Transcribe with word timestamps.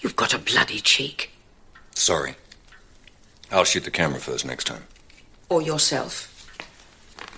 You've 0.00 0.16
got 0.16 0.34
a 0.34 0.38
bloody 0.38 0.80
cheek. 0.80 1.30
Sorry. 1.94 2.34
I'll 3.50 3.64
shoot 3.64 3.84
the 3.84 3.90
camera 3.90 4.20
first 4.20 4.44
next 4.44 4.64
time. 4.64 4.84
Or 5.48 5.62
yourself. 5.62 6.32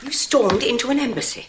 You 0.03 0.11
stormed 0.11 0.63
into 0.63 0.91
an 0.91 0.99
embassy. 0.99 1.47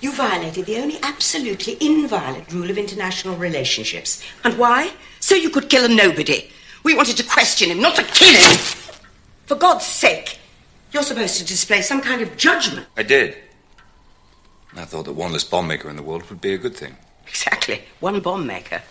You 0.00 0.12
violated 0.12 0.66
the 0.66 0.78
only 0.78 0.98
absolutely 1.02 1.76
inviolate 1.80 2.52
rule 2.52 2.70
of 2.70 2.78
international 2.78 3.36
relationships. 3.36 4.22
And 4.44 4.58
why? 4.58 4.92
So 5.20 5.34
you 5.34 5.50
could 5.50 5.70
kill 5.70 5.84
a 5.84 5.88
nobody. 5.88 6.50
We 6.82 6.94
wanted 6.94 7.16
to 7.16 7.22
question 7.24 7.70
him, 7.70 7.80
not 7.80 7.96
to 7.96 8.02
kill 8.02 8.34
him. 8.34 8.56
For 9.46 9.54
God's 9.54 9.86
sake, 9.86 10.38
you're 10.92 11.02
supposed 11.02 11.38
to 11.38 11.44
display 11.44 11.82
some 11.82 12.00
kind 12.00 12.20
of 12.20 12.36
judgment. 12.36 12.86
I 12.96 13.02
did. 13.02 13.36
I 14.76 14.84
thought 14.84 15.04
that 15.04 15.12
one 15.12 15.32
less 15.32 15.44
bomb 15.44 15.68
maker 15.68 15.88
in 15.88 15.96
the 15.96 16.02
world 16.02 16.28
would 16.28 16.40
be 16.40 16.54
a 16.54 16.58
good 16.58 16.76
thing. 16.76 16.96
Exactly. 17.26 17.82
One 18.00 18.20
bomb 18.20 18.46
maker. 18.46 18.82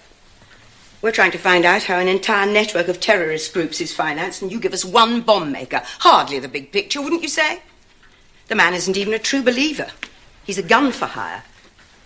We're 1.03 1.11
trying 1.11 1.31
to 1.31 1.37
find 1.37 1.65
out 1.65 1.83
how 1.83 1.99
an 1.99 2.07
entire 2.07 2.49
network 2.49 2.87
of 2.87 3.01
terrorist 3.01 3.53
groups 3.53 3.81
is 3.81 3.93
financed, 3.93 4.41
and 4.41 4.49
you 4.49 4.57
give 4.57 4.71
us 4.71 4.85
one 4.85 5.19
bomb 5.19 5.51
maker. 5.51 5.81
Hardly 5.99 6.39
the 6.39 6.47
big 6.47 6.71
picture, 6.71 7.01
wouldn't 7.01 7.21
you 7.21 7.27
say? 7.27 7.61
The 8.47 8.55
man 8.55 8.73
isn't 8.73 8.95
even 8.95 9.13
a 9.13 9.19
true 9.19 9.43
believer. 9.43 9.87
He's 10.45 10.57
a 10.57 10.63
gun 10.63 10.93
for 10.93 11.07
hire. 11.07 11.43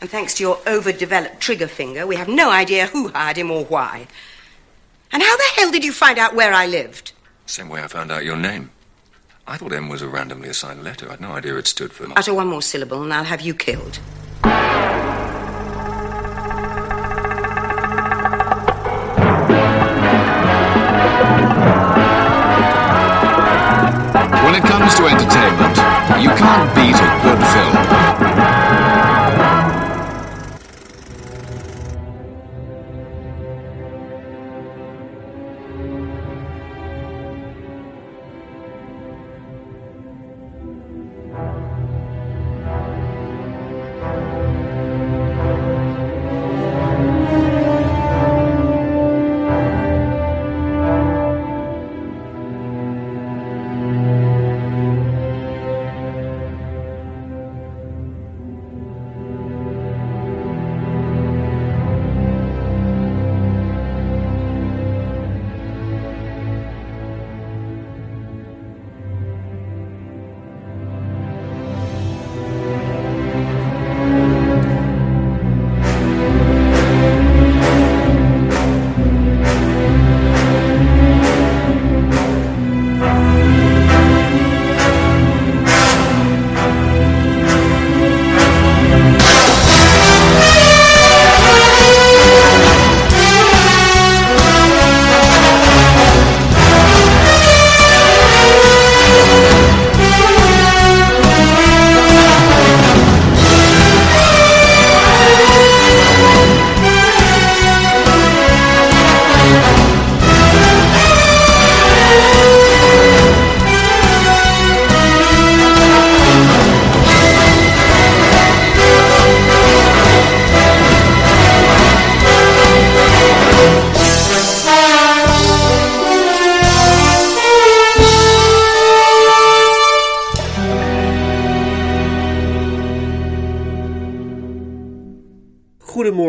And 0.02 0.10
thanks 0.10 0.34
to 0.36 0.44
your 0.44 0.60
overdeveloped 0.66 1.40
trigger 1.40 1.68
finger, 1.68 2.08
we 2.08 2.16
have 2.16 2.28
no 2.28 2.50
idea 2.50 2.88
who 2.88 3.10
hired 3.10 3.38
him 3.38 3.52
or 3.52 3.66
why. 3.66 4.08
And 5.12 5.22
how 5.22 5.38
the 5.38 5.44
hell 5.56 5.70
did 5.72 5.86
you 5.86 5.94
find 5.94 6.18
out 6.18 6.34
where 6.34 6.52
I 6.52 6.66
lived? 6.66 7.14
Same 7.46 7.70
way 7.70 7.84
I 7.84 7.88
found 7.88 8.12
out 8.12 8.26
your 8.26 8.36
name. 8.36 8.72
I 9.46 9.58
thought 9.58 9.74
M 9.74 9.90
was 9.90 10.02
a 10.02 10.08
randomly 10.08 10.50
assigned 10.50 10.84
letter. 10.84 11.08
I 11.08 11.12
had 11.12 11.22
no 11.22 11.34
idea 11.34 11.56
it 11.58 11.68
stood 11.68 11.94
for. 11.94 12.08
Utter 12.16 12.34
one 12.34 12.48
more 12.48 12.64
syllable, 12.64 13.04
and 13.04 13.14
I'll 13.14 13.24
have 13.26 13.42
you 13.42 13.54
killed. 13.54 14.00
Comes 24.68 24.94
to 24.96 25.06
entertainment, 25.06 25.78
you 26.22 26.30
can't 26.36 26.76
beat 26.76 26.96
a 26.96 27.10
good 27.24 27.42
film. 27.54 28.27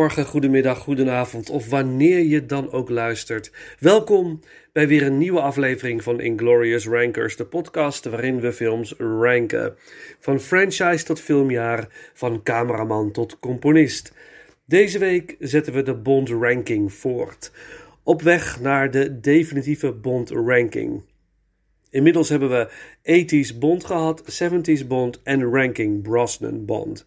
Goedemiddag, 0.08 0.78
goedenavond 0.78 1.50
of 1.50 1.68
wanneer 1.68 2.18
je 2.18 2.46
dan 2.46 2.72
ook 2.72 2.88
luistert. 2.88 3.52
Welkom 3.78 4.40
bij 4.72 4.88
weer 4.88 5.02
een 5.02 5.18
nieuwe 5.18 5.40
aflevering 5.40 6.02
van 6.02 6.20
Inglorious 6.20 6.86
Rankers, 6.86 7.36
de 7.36 7.44
podcast 7.44 8.04
waarin 8.04 8.40
we 8.40 8.52
films 8.52 8.94
ranken. 8.98 9.74
Van 10.18 10.40
franchise 10.40 11.04
tot 11.04 11.20
filmjaar, 11.20 11.88
van 12.14 12.42
cameraman 12.42 13.12
tot 13.12 13.38
componist. 13.38 14.12
Deze 14.64 14.98
week 14.98 15.36
zetten 15.38 15.72
we 15.72 15.82
de 15.82 15.94
Bond 15.94 16.28
ranking 16.28 16.92
voort. 16.92 17.52
Op 18.02 18.22
weg 18.22 18.60
naar 18.60 18.90
de 18.90 19.20
definitieve 19.20 19.92
Bond 19.92 20.30
ranking. 20.30 21.02
Inmiddels 21.90 22.28
hebben 22.28 22.48
we 22.48 22.68
80s 23.02 23.58
Bond 23.58 23.84
gehad, 23.84 24.42
70s 24.42 24.86
Bond 24.86 25.20
en 25.22 25.42
ranking 25.42 26.02
Brosnan 26.02 26.64
Bond. 26.64 27.04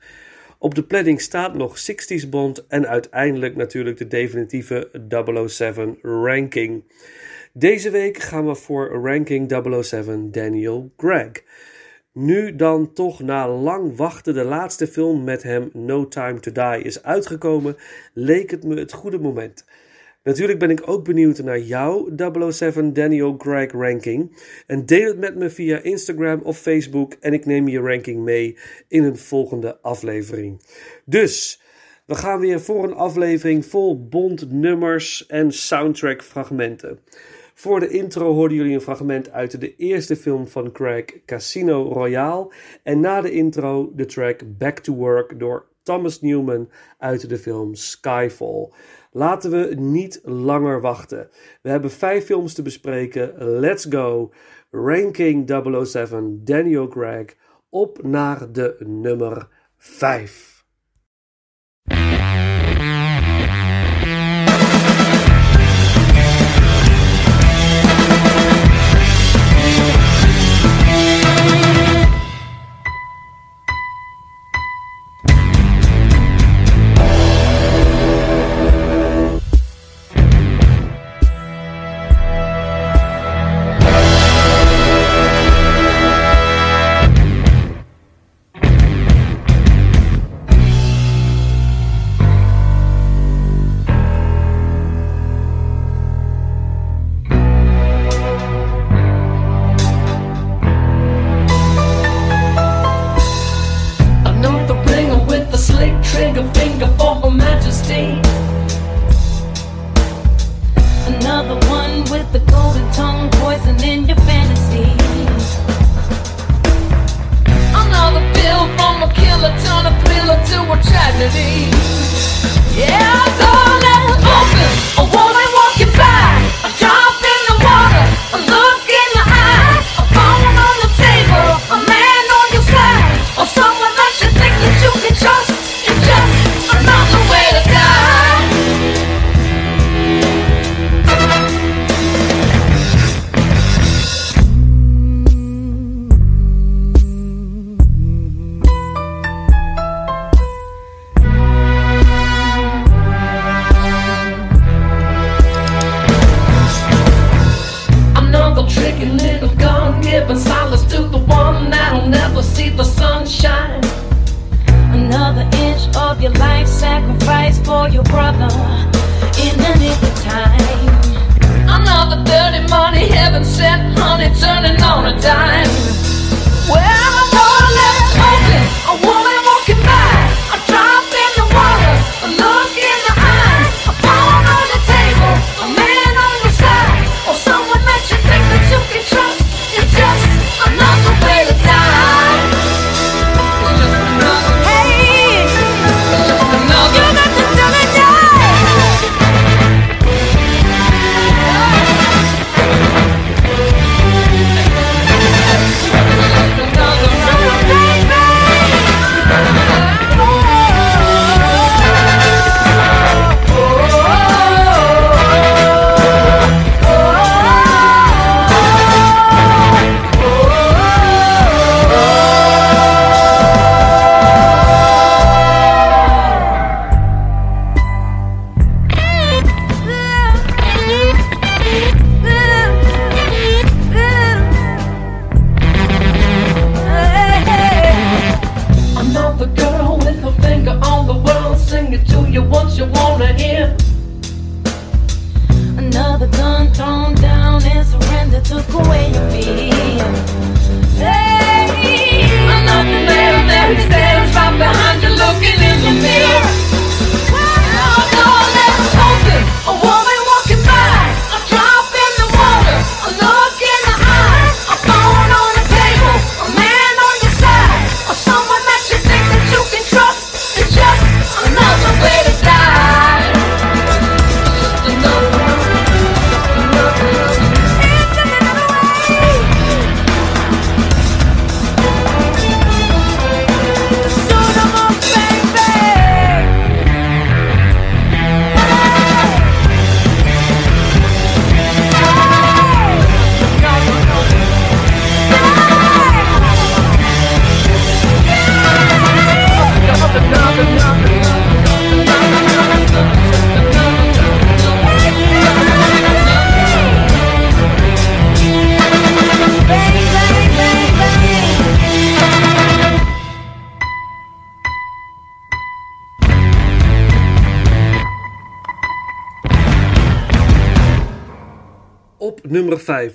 Op 0.61 0.75
de 0.75 0.83
planning 0.83 1.21
staat 1.21 1.53
nog 1.53 1.77
60s 1.91 2.29
Bond 2.29 2.67
en 2.67 2.87
uiteindelijk 2.87 3.55
natuurlijk 3.55 3.97
de 3.97 4.07
definitieve 4.07 4.89
007 5.47 5.97
ranking. 6.01 6.83
Deze 7.53 7.89
week 7.89 8.17
gaan 8.17 8.47
we 8.47 8.55
voor 8.55 8.87
ranking 8.87 9.61
007 9.83 10.31
Daniel 10.31 10.91
Craig. 10.97 11.43
Nu 12.13 12.55
dan 12.55 12.93
toch 12.93 13.21
na 13.21 13.49
lang 13.49 13.95
wachten 13.95 14.33
de 14.33 14.43
laatste 14.43 14.87
film 14.87 15.23
met 15.23 15.43
hem 15.43 15.69
No 15.73 16.07
Time 16.07 16.39
to 16.39 16.51
Die 16.51 16.83
is 16.83 17.03
uitgekomen, 17.03 17.75
leek 18.13 18.51
het 18.51 18.63
me 18.63 18.79
het 18.79 18.93
goede 18.93 19.19
moment. 19.19 19.65
Natuurlijk 20.23 20.59
ben 20.59 20.69
ik 20.69 20.87
ook 20.87 21.03
benieuwd 21.03 21.39
naar 21.39 21.59
jouw 21.59 22.09
007 22.51 22.93
Daniel 22.93 23.37
Craig 23.37 23.71
ranking. 23.71 24.37
En 24.67 24.85
deel 24.85 25.07
het 25.07 25.17
met 25.17 25.35
me 25.35 25.49
via 25.49 25.81
Instagram 25.81 26.41
of 26.41 26.57
Facebook 26.57 27.13
en 27.19 27.33
ik 27.33 27.45
neem 27.45 27.67
je 27.67 27.79
ranking 27.79 28.23
mee 28.23 28.57
in 28.87 29.03
een 29.03 29.17
volgende 29.17 29.81
aflevering. 29.81 30.61
Dus, 31.05 31.61
we 32.05 32.15
gaan 32.15 32.39
weer 32.39 32.61
voor 32.61 32.83
een 32.83 32.93
aflevering 32.93 33.65
vol 33.65 34.07
Bond 34.07 34.51
nummers 34.51 35.25
en 35.25 35.51
soundtrack 35.51 36.23
fragmenten. 36.23 36.99
Voor 37.53 37.79
de 37.79 37.89
intro 37.89 38.33
hoorden 38.33 38.57
jullie 38.57 38.73
een 38.73 38.81
fragment 38.81 39.31
uit 39.31 39.59
de 39.59 39.75
eerste 39.75 40.15
film 40.15 40.47
van 40.47 40.71
Craig, 40.71 41.05
Casino 41.25 41.83
Royale. 41.83 42.53
En 42.83 42.99
na 42.99 43.21
de 43.21 43.31
intro 43.31 43.91
de 43.95 44.05
track 44.05 44.57
Back 44.57 44.79
to 44.79 44.93
Work 44.93 45.39
door 45.39 45.69
Thomas 45.83 46.21
Newman 46.21 46.69
uit 46.97 47.29
de 47.29 47.37
film 47.37 47.75
Skyfall. 47.75 48.69
Laten 49.13 49.51
we 49.51 49.75
niet 49.75 50.21
langer 50.23 50.81
wachten. 50.81 51.29
We 51.61 51.69
hebben 51.69 51.91
vijf 51.91 52.25
films 52.25 52.53
te 52.53 52.61
bespreken. 52.61 53.33
Let's 53.59 53.85
go. 53.89 54.33
Ranking 54.69 55.61
007 55.85 56.41
Daniel 56.43 56.87
Craig 56.87 57.35
op 57.69 58.03
naar 58.03 58.51
de 58.51 58.75
nummer 58.79 59.47
5. 59.77 60.65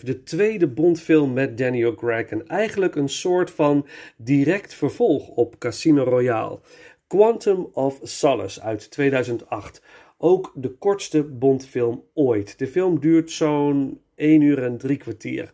De 0.06 0.22
tweede 0.22 0.68
Bondfilm 0.68 1.32
met 1.32 1.58
Daniel 1.58 1.94
Craig 1.94 2.26
en 2.26 2.46
eigenlijk 2.46 2.94
een 2.94 3.08
soort 3.08 3.50
van 3.50 3.86
direct 4.16 4.74
vervolg 4.74 5.28
op 5.28 5.58
Casino 5.58 6.02
Royale. 6.04 6.60
Quantum 7.06 7.68
of 7.72 8.00
Solace 8.02 8.60
uit 8.60 8.90
2008. 8.90 9.82
Ook 10.18 10.52
de 10.54 10.70
kortste 10.70 11.22
Bondfilm 11.22 12.04
ooit. 12.14 12.58
De 12.58 12.66
film 12.66 13.00
duurt 13.00 13.30
zo'n 13.30 14.00
1 14.14 14.40
uur 14.40 14.62
en 14.62 14.78
drie 14.78 14.96
kwartier. 14.96 15.52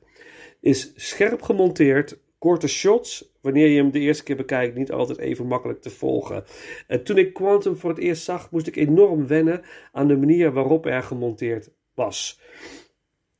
Is 0.61 0.93
scherp 0.97 1.43
gemonteerd, 1.43 2.19
korte 2.39 2.69
shots. 2.69 3.31
Wanneer 3.41 3.69
je 3.69 3.77
hem 3.77 3.91
de 3.91 3.99
eerste 3.99 4.25
keer 4.25 4.37
bekijkt, 4.37 4.77
niet 4.77 4.93
altijd 4.93 5.19
even 5.19 5.47
makkelijk 5.47 5.81
te 5.81 5.91
volgen. 5.91 6.45
En 6.87 7.05
toen 7.05 7.19
ik 7.19 7.35
Quantum 7.35 7.77
voor 7.77 7.91
het 7.91 7.99
eerst 7.99 8.23
zag, 8.23 8.51
moest 8.51 8.67
ik 8.67 8.77
enorm 8.77 9.27
wennen 9.27 9.63
aan 9.93 10.09
de 10.09 10.17
manier 10.17 10.53
waarop 10.53 10.87
er 10.87 11.03
gemonteerd 11.03 11.71
was. 11.95 12.41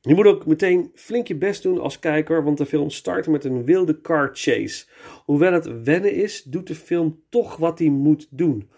Je 0.05 0.15
moet 0.15 0.25
ook 0.25 0.45
meteen 0.45 0.91
flink 0.95 1.27
je 1.27 1.35
best 1.35 1.63
doen 1.63 1.79
als 1.79 1.99
kijker, 1.99 2.43
want 2.43 2.57
de 2.57 2.65
film 2.65 2.89
start 2.89 3.27
met 3.27 3.43
een 3.43 3.65
wilde 3.65 4.01
car 4.01 4.29
chase. 4.33 4.85
Hoewel 5.25 5.53
het 5.53 5.83
wennen 5.83 6.13
is, 6.13 6.43
doet 6.43 6.67
de 6.67 6.75
film 6.75 7.23
toch 7.29 7.57
wat 7.57 7.79
hij 7.79 7.89
moet 7.89 8.27
doen. 8.29 8.69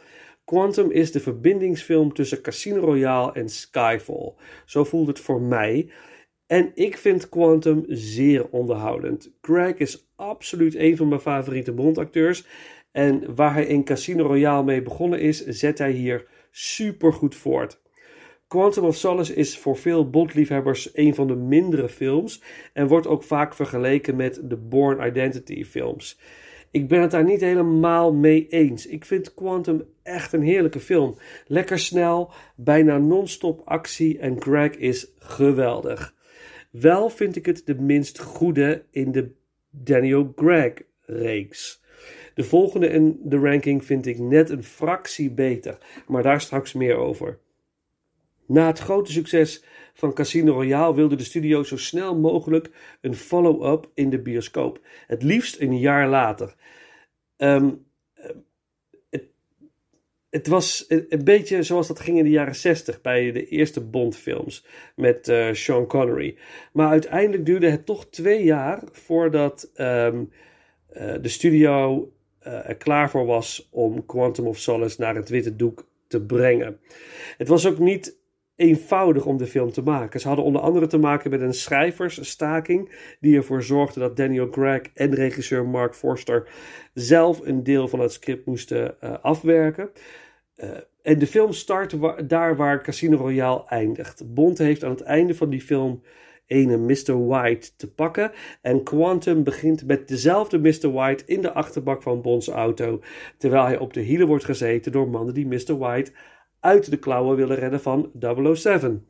Quantum 0.44 0.92
is 0.92 1.12
de 1.12 1.20
verbindingsfilm 1.20 2.14
tussen 2.14 2.42
Casino 2.42 2.80
Royale 2.80 3.32
en 3.32 3.50
Skyfall. 3.50 4.34
Zo 4.66 4.84
voelt 4.84 5.08
het 5.08 5.20
voor 5.20 5.42
mij. 5.42 5.90
En 6.48 6.72
ik 6.74 6.98
vind 6.98 7.30
Quantum 7.30 7.84
zeer 7.88 8.50
onderhoudend. 8.50 9.32
Craig 9.42 9.76
is 9.78 10.08
absoluut 10.16 10.76
een 10.76 10.98
van 10.98 11.08
mijn 11.08 11.22
favoriete 11.22 11.72
Bondacteurs. 11.72 12.46
En 12.92 13.36
waar 13.36 13.54
hij 13.54 13.66
in 13.66 13.84
Casino 13.84 14.26
Royale 14.26 14.64
mee 14.64 14.82
begonnen 14.82 15.20
is, 15.20 15.46
zet 15.46 15.78
hij 15.78 15.92
hier 15.92 16.28
supergoed 16.52 17.36
voort. 17.36 17.84
Quantum 18.48 18.84
of 18.84 18.96
Solace 18.96 19.36
is 19.36 19.58
voor 19.58 19.78
veel 19.78 20.10
Bond-liefhebbers 20.10 20.90
een 20.94 21.16
van 21.16 21.28
de 21.28 21.36
mindere 21.36 21.90
films 21.90 22.42
en 22.74 22.88
wordt 22.88 23.08
ook 23.08 23.24
vaak 23.24 23.56
vergeleken 23.56 24.16
met 24.16 24.42
de 24.44 24.58
Bourne 24.58 25.08
Identity 25.08 25.64
films. 25.64 26.20
Ik 26.72 26.88
ben 26.88 27.02
het 27.02 27.12
daar 27.12 27.24
niet 27.24 27.42
helemaal 27.42 28.14
mee 28.14 28.48
eens. 28.48 28.88
Ik 28.88 29.06
vind 29.06 29.34
Quantum 29.34 29.84
echt 30.04 30.34
een 30.34 30.42
heerlijke 30.42 30.80
film. 30.80 31.18
Lekker 31.48 31.80
snel, 31.80 32.32
bijna 32.56 32.98
non-stop 32.98 33.62
actie 33.66 34.20
en 34.20 34.42
Greg 34.42 34.76
is 34.76 35.12
geweldig. 35.20 36.14
Wel 36.72 37.10
vind 37.10 37.36
ik 37.36 37.46
het 37.46 37.62
de 37.66 37.76
minst 37.76 38.20
goede 38.20 38.86
in 38.92 39.12
de 39.12 39.32
Daniel 39.70 40.34
Craig 40.34 40.74
reeks. 41.02 41.84
De 42.34 42.44
volgende 42.44 42.88
in 42.88 43.20
de 43.24 43.38
ranking 43.38 43.86
vind 43.86 44.06
ik 44.06 44.20
net 44.20 44.50
een 44.50 44.64
fractie 44.64 45.32
beter, 45.32 45.78
maar 46.08 46.24
daar 46.24 46.42
straks 46.42 46.74
meer 46.74 46.96
over. 46.96 47.40
Na 48.48 48.68
het 48.68 48.80
grote 48.80 49.12
succes 49.12 49.64
van 49.94 50.14
Casino 50.14 50.54
Royale 50.54 50.96
wilde 50.96 51.16
de 51.16 51.24
studio 51.24 51.64
zo 51.64 51.78
snel 51.78 52.16
mogelijk 52.16 52.72
een 53.02 53.16
follow-up 53.16 53.90
in 53.94 54.10
de 54.10 54.20
bioscoop. 54.20 54.80
Het 55.08 55.24
liefst 55.24 55.60
een 55.60 55.80
jaar 55.80 56.10
later. 56.10 56.56
Ehm, 57.38 57.70
het 60.36 60.48
was 60.48 60.86
een, 60.88 61.24
beetje 61.24 61.64
zoals 61.64 61.88
dat 61.88 62.00
ging 62.00 62.18
in 62.18 62.24
de 62.24 62.30
jaren 62.30 62.56
60 62.56 63.02
bij 63.02 63.32
de 63.32 63.48
eerste 63.48 63.82
Bond-films 63.82 64.66
met 64.96 65.28
eh, 65.28 65.54
Sean 65.54 65.88
Connery. 65.88 66.38
Maar 66.74 66.90
uiteindelijk 66.90 67.46
duurde 67.46 67.70
het 67.70 67.86
toch 67.86 68.10
twee 68.10 68.44
jaar 68.44 68.84
voordat 68.92 69.72
ehm, 69.74 70.24
eh, 70.88 71.14
de 71.22 71.30
studio 71.30 72.12
eh, 72.40 72.70
er 72.70 72.76
klaar 72.76 73.10
voor 73.10 73.26
was 73.26 73.68
om 73.72 74.06
Quantum 74.06 74.48
of 74.48 74.58
Solace 74.58 75.02
naar 75.02 75.16
het 75.16 75.30
witte 75.30 75.56
doek 75.56 75.88
te 76.08 76.22
brengen. 76.22 76.80
Het 77.38 77.48
was 77.48 77.68
ook 77.68 77.80
niet 77.80 78.18
eenvoudig 78.56 79.26
om 79.26 79.38
de 79.38 79.46
film 79.46 79.72
te 79.72 79.82
maken. 79.82 80.20
Ze 80.20 80.28
hadden 80.28 80.46
onder 80.46 80.62
andere 80.62 80.88
te 80.88 80.98
maken 80.98 81.30
met 81.30 81.42
een 81.42 81.54
schrijversstaking 81.54 82.92
die 83.20 83.36
ervoor 83.36 83.64
zorgde 83.64 84.00
dat 84.00 84.18
Daniel 84.18 84.50
Craig 84.50 84.82
en 84.94 85.14
regisseur 85.14 85.66
Mark 85.66 85.96
Forster 85.96 86.50
zelf 86.94 87.40
een 87.44 87.64
deel 87.64 87.88
van 87.88 88.00
het 88.00 88.12
script 88.12 88.46
moesten 88.46 88.96
uh, 89.04 89.14
afwerken. 89.22 89.90
Uh, 90.58 90.70
en 91.02 91.20
de 91.20 91.28
film 91.28 91.54
start 91.54 91.96
daar 92.30 92.56
waar 92.56 92.82
Casino 92.82 93.18
Royale 93.18 93.64
eindigt. 93.68 94.34
Bond 94.34 94.58
heeft 94.58 94.84
aan 94.84 94.92
het 94.92 95.02
einde 95.02 95.36
van 95.36 95.50
die 95.50 95.62
film 95.62 96.02
ene 96.48 96.78
Mr. 96.78 97.28
White 97.28 97.76
te 97.76 97.92
pakken. 97.92 98.32
En 98.62 98.84
Quantum 98.84 99.44
begint 99.44 99.88
met 99.88 100.08
dezelfde 100.08 100.60
Mr. 100.60 100.92
White 100.92 101.24
in 101.26 101.42
de 101.42 101.54
achterbak 101.54 102.04
van 102.04 102.22
Bonds 102.22 102.48
auto. 102.48 103.02
Terwijl 103.38 103.64
hij 103.64 103.78
op 103.78 103.94
de 103.94 104.02
hielen 104.02 104.28
wordt 104.28 104.46
gezeten 104.46 104.92
door 104.92 105.10
mannen 105.10 105.34
die 105.34 105.48
Mr. 105.48 105.78
White 105.78 106.12
uit 106.66 106.90
de 106.90 106.98
klauwen 106.98 107.36
willen 107.36 107.58
redden 107.58 107.82
van 107.82 108.12
007. 108.54 109.08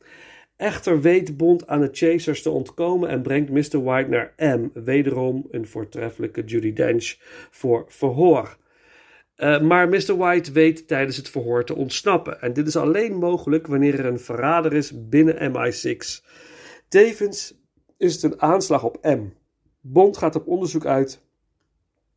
Echter 0.56 1.00
weet 1.00 1.36
Bond 1.36 1.66
aan 1.66 1.80
de 1.80 1.88
chasers 1.92 2.42
te 2.42 2.50
ontkomen 2.50 3.08
en 3.08 3.22
brengt 3.22 3.50
Mr. 3.50 3.82
White 3.82 4.10
naar 4.10 4.32
M, 4.36 4.68
wederom 4.72 5.46
een 5.50 5.66
voortreffelijke 5.66 6.44
Judy 6.44 6.72
Dench, 6.72 7.14
voor 7.50 7.84
verhoor. 7.88 8.56
Uh, 9.36 9.60
maar 9.60 9.88
Mr. 9.88 10.16
White 10.16 10.52
weet 10.52 10.88
tijdens 10.88 11.16
het 11.16 11.28
verhoor 11.28 11.64
te 11.64 11.74
ontsnappen. 11.74 12.40
En 12.40 12.52
dit 12.52 12.66
is 12.66 12.76
alleen 12.76 13.14
mogelijk 13.14 13.66
wanneer 13.66 13.98
er 13.98 14.06
een 14.06 14.20
verrader 14.20 14.72
is 14.72 15.08
binnen 15.08 15.52
MI6. 15.52 16.24
Tevens 16.88 17.54
is 17.96 18.12
het 18.12 18.22
een 18.22 18.40
aanslag 18.40 18.84
op 18.84 18.98
M. 19.02 19.20
Bond 19.80 20.16
gaat 20.16 20.36
op 20.36 20.46
onderzoek 20.46 20.86
uit 20.86 21.24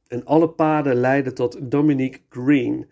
en 0.08 0.26
alle 0.26 0.50
paden 0.50 0.96
leiden 0.96 1.34
tot 1.34 1.72
Dominique 1.72 2.22
Green. 2.30 2.90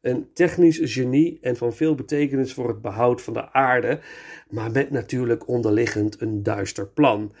Een 0.00 0.28
technisch 0.32 0.80
genie 0.82 1.38
en 1.40 1.56
van 1.56 1.74
veel 1.74 1.94
betekenis 1.94 2.54
voor 2.54 2.68
het 2.68 2.82
behoud 2.82 3.22
van 3.22 3.32
de 3.32 3.52
aarde, 3.52 4.00
maar 4.48 4.70
met 4.70 4.90
natuurlijk 4.90 5.48
onderliggend 5.48 6.20
een 6.20 6.42
duister 6.42 6.86
plan. 6.86 7.32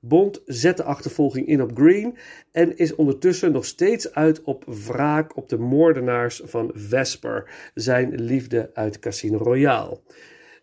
Bond 0.00 0.42
zet 0.46 0.76
de 0.76 0.82
achtervolging 0.82 1.46
in 1.46 1.62
op 1.62 1.70
Green 1.74 2.16
en 2.52 2.76
is 2.76 2.94
ondertussen 2.94 3.52
nog 3.52 3.64
steeds 3.64 4.12
uit 4.12 4.42
op 4.42 4.64
wraak 4.66 5.36
op 5.36 5.48
de 5.48 5.58
moordenaars 5.58 6.40
van 6.44 6.70
Vesper, 6.74 7.70
zijn 7.74 8.14
liefde 8.14 8.70
uit 8.74 8.98
Casino 8.98 9.38
Royale. 9.38 10.00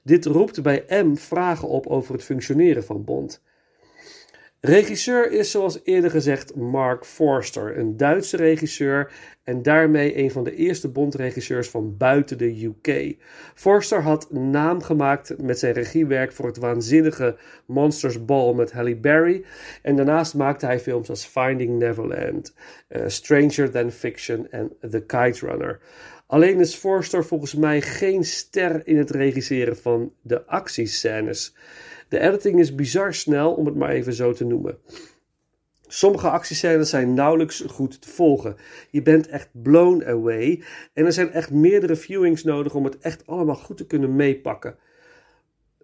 Dit 0.04 0.26
roept 0.26 0.62
bij 0.62 0.86
M 1.04 1.16
vragen 1.16 1.68
op 1.68 1.88
over 1.88 2.14
het 2.14 2.24
functioneren 2.24 2.84
van 2.84 3.04
Bond. 3.04 3.44
Regisseur 4.66 5.32
is 5.32 5.52
zoals 5.52 5.80
eerder 5.84 6.12
gezegd 6.12 6.56
Mark 6.56 7.06
Forster, 7.06 7.78
een 7.78 7.98
Duitse 7.98 8.38
regisseur 8.38 9.12
en 9.44 9.62
daarmee 9.62 10.18
een 10.18 10.32
van 10.32 10.44
de 10.44 10.56
eerste 10.56 10.90
Bond-regisseurs 10.90 11.70
van 11.70 11.98
buiten 11.98 12.38
de 12.38 12.66
UK. 12.66 13.16
Forster 13.54 14.02
had 14.02 14.32
naam 14.32 14.82
gemaakt 14.82 15.42
met 15.42 15.60
zijn 15.60 15.74
regiewerk 15.74 16.32
voor 16.32 16.46
het 16.46 16.58
waanzinnige 16.58 17.38
Monsters 17.66 18.26
Ball 18.26 18.54
met 18.54 18.72
Halle 18.72 18.96
Berry 18.96 19.44
en 19.82 19.96
daarnaast 19.96 20.34
maakte 20.34 20.66
hij 20.66 20.80
films 20.80 21.10
als 21.10 21.26
Finding 21.26 21.80
Neverland, 21.80 22.54
uh, 22.90 23.04
Stranger 23.08 23.72
Than 23.72 23.92
Fiction 23.92 24.52
en 24.52 24.72
The 24.90 25.02
Kite 25.02 25.48
Runner. 25.48 25.80
Alleen 26.28 26.60
is 26.60 26.76
Forster 26.76 27.26
volgens 27.26 27.54
mij 27.54 27.82
geen 27.82 28.24
ster 28.24 28.88
in 28.88 28.98
het 28.98 29.10
regisseren 29.10 29.78
van 29.78 30.14
de 30.22 30.46
actiescènes. 30.46 31.56
De 32.16 32.22
editing 32.22 32.60
is 32.60 32.76
bizar 32.76 33.14
snel, 33.14 33.54
om 33.54 33.66
het 33.66 33.76
maar 33.76 33.90
even 33.90 34.14
zo 34.14 34.34
te 34.34 34.46
noemen. 34.46 34.78
Sommige 35.88 36.30
actiescènes 36.30 36.90
zijn 36.90 37.14
nauwelijks 37.14 37.64
goed 37.68 38.02
te 38.02 38.10
volgen. 38.10 38.56
Je 38.90 39.02
bent 39.02 39.28
echt 39.28 39.50
blown 39.52 40.06
away. 40.06 40.64
En 40.94 41.06
er 41.06 41.14
zijn 41.14 41.32
echt 41.32 41.52
meerdere 41.52 41.96
viewings 41.96 42.44
nodig 42.44 42.76
om 42.76 42.84
het 42.84 42.98
echt 43.00 43.28
allemaal 43.28 43.56
goed 43.56 43.78
te 43.78 43.86
kunnen 43.86 44.16
meepakken. 44.16 44.76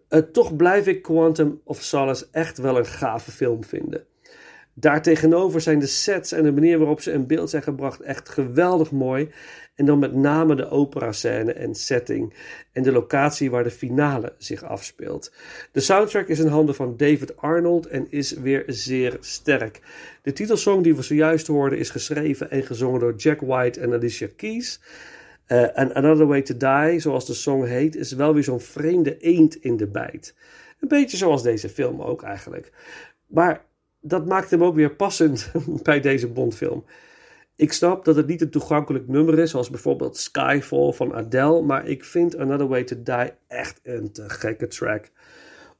Uh, 0.09 0.19
toch 0.19 0.55
blijf 0.55 0.87
ik 0.87 1.01
Quantum 1.01 1.61
of 1.63 1.81
Solace 1.81 2.27
echt 2.31 2.57
wel 2.57 2.77
een 2.77 2.85
gave 2.85 3.31
film 3.31 3.63
vinden. 3.63 4.05
Daartegenover 4.73 5.61
zijn 5.61 5.79
de 5.79 5.87
sets 5.87 6.31
en 6.31 6.43
de 6.43 6.51
manier 6.51 6.77
waarop 6.77 7.01
ze 7.01 7.11
in 7.11 7.27
beeld 7.27 7.49
zijn 7.49 7.63
gebracht 7.63 8.01
echt 8.01 8.29
geweldig 8.29 8.91
mooi. 8.91 9.29
En 9.75 9.85
dan 9.85 9.99
met 9.99 10.15
name 10.15 10.55
de 10.55 10.69
operascène 10.69 11.53
en 11.53 11.75
setting 11.75 12.33
en 12.71 12.83
de 12.83 12.91
locatie 12.91 13.51
waar 13.51 13.63
de 13.63 13.71
finale 13.71 14.33
zich 14.37 14.63
afspeelt. 14.63 15.33
De 15.71 15.79
soundtrack 15.79 16.27
is 16.27 16.39
in 16.39 16.47
handen 16.47 16.75
van 16.75 16.97
David 16.97 17.37
Arnold 17.37 17.87
en 17.87 18.11
is 18.11 18.31
weer 18.31 18.63
zeer 18.67 19.17
sterk. 19.19 19.81
De 20.21 20.33
titelsong 20.33 20.83
die 20.83 20.95
we 20.95 21.01
zojuist 21.01 21.47
hoorden 21.47 21.79
is 21.79 21.89
geschreven 21.89 22.51
en 22.51 22.63
gezongen 22.63 22.99
door 22.99 23.15
Jack 23.15 23.41
White 23.41 23.79
en 23.79 23.93
Alicia 23.93 24.27
Keys. 24.35 24.79
Uh, 25.47 25.77
en 25.77 25.93
Another 25.93 26.25
Way 26.25 26.41
to 26.41 26.57
Die, 26.57 26.99
zoals 26.99 27.25
de 27.25 27.33
song 27.33 27.63
heet, 27.63 27.95
is 27.95 28.11
wel 28.11 28.33
weer 28.33 28.43
zo'n 28.43 28.59
vreemde 28.59 29.17
eend 29.17 29.55
in 29.55 29.77
de 29.77 29.87
bijt. 29.87 30.35
Een 30.79 30.87
beetje 30.87 31.17
zoals 31.17 31.43
deze 31.43 31.69
film 31.69 32.01
ook 32.01 32.23
eigenlijk. 32.23 32.71
Maar 33.27 33.65
dat 34.01 34.25
maakt 34.25 34.51
hem 34.51 34.63
ook 34.63 34.75
weer 34.75 34.95
passend 34.95 35.51
bij 35.83 35.99
deze 35.99 36.27
Bondfilm. 36.27 36.85
Ik 37.55 37.73
snap 37.73 38.05
dat 38.05 38.15
het 38.15 38.27
niet 38.27 38.41
een 38.41 38.49
toegankelijk 38.49 39.07
nummer 39.07 39.39
is, 39.39 39.51
zoals 39.51 39.69
bijvoorbeeld 39.69 40.17
Skyfall 40.17 40.91
van 40.91 41.13
Adele, 41.13 41.61
maar 41.61 41.87
ik 41.87 42.03
vind 42.03 42.37
Another 42.37 42.67
Way 42.67 42.83
to 42.83 43.03
Die 43.03 43.33
echt 43.47 43.79
een 43.83 44.11
te 44.11 44.29
gekke 44.29 44.67
track. 44.67 45.11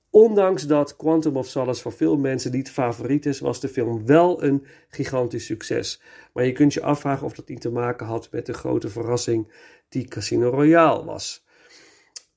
Ondanks 0.10 0.68
dat 0.68 0.96
Quantum 0.96 1.38
of 1.38 1.48
Solace 1.48 1.82
voor 1.82 1.94
veel 1.94 2.18
mensen 2.18 2.51
niet 2.51 2.72
favoriet 2.72 3.25
is, 3.25 3.40
was 3.40 3.60
de 3.60 3.68
film 3.68 4.06
wel 4.06 4.44
een 4.44 4.66
gigantisch 4.90 5.46
succes. 5.46 6.01
Maar 6.34 6.46
je 6.46 6.51
kunt 6.51 6.74
je 6.74 6.82
afvragen 6.82 7.25
of 7.25 7.34
dat 7.34 7.48
niet 7.48 7.62
te 7.62 7.72
maken 7.72 8.06
had 8.06 8.28
met 8.32 8.46
de 8.46 8.54
grote 8.54 8.90
verrassing 8.90 9.51
die 9.90 10.08
Casino 10.08 10.50
Royale 10.50 11.04
was. 11.04 11.46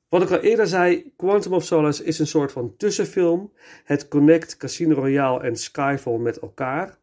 Wat 0.09 0.23
ik 0.23 0.31
al 0.31 0.41
eerder 0.41 0.67
zei, 0.67 1.13
Quantum 1.17 1.53
of 1.53 1.65
Solace 1.65 2.05
is 2.05 2.19
een 2.19 2.27
soort 2.27 2.53
van 2.53 2.75
tussenfilm. 2.77 3.53
Het 3.85 4.09
connect 4.09 4.57
Casino 4.57 4.95
Royale 4.95 5.41
en 5.41 5.57
Skyfall 5.57 6.19
met 6.19 6.39
elkaar. 6.39 6.99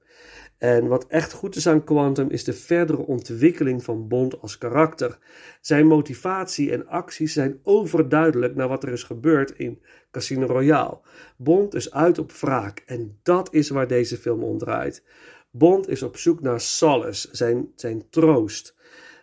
En 0.62 0.88
wat 0.88 1.08
echt 1.08 1.34
goed 1.34 1.56
is 1.56 1.68
aan 1.68 1.84
Quantum 1.84 2.30
is 2.30 2.44
de 2.44 2.53
verdere 2.53 3.06
ontwikkeling 3.06 3.84
van 3.84 4.08
Bond 4.08 4.41
als 4.41 4.58
karakter. 4.58 5.18
Zijn 5.62 5.88
motivatie 5.88 6.72
en 6.72 6.88
acties 6.88 7.34
zijn 7.34 7.60
overduidelijk 7.63 8.56
naar 8.56 8.68
wat 8.68 8.84
er 8.84 8.91
is 8.91 9.03
gebeurd 9.03 9.51
in 9.51 9.82
Casino 10.12 10.46
Royale. 10.46 11.00
Bond 11.38 11.74
is 11.74 11.94
uit 11.94 12.18
op 12.18 12.32
wraak 12.32 12.84
en 12.86 13.20
dat 13.24 13.53
is 13.53 13.70
waar 13.70 13.88
deze 13.88 14.18
film 14.18 14.44
om 14.44 14.58
draait. 14.58 15.03
Bond 15.51 15.88
is 15.88 16.03
op 16.03 16.18
zoek 16.18 16.41
naar 16.41 16.60
solace, 16.60 17.27
zijn, 17.32 17.72
zijn 17.75 18.10
troost. 18.10 18.75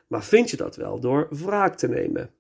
Maar 0.07 0.25
vind 0.25 0.51
je 0.51 0.57
dat 0.57 0.77
wel 0.77 1.01
door 1.01 1.27
wraak 1.31 1.77
te 1.77 1.89
nemen? 1.89 2.31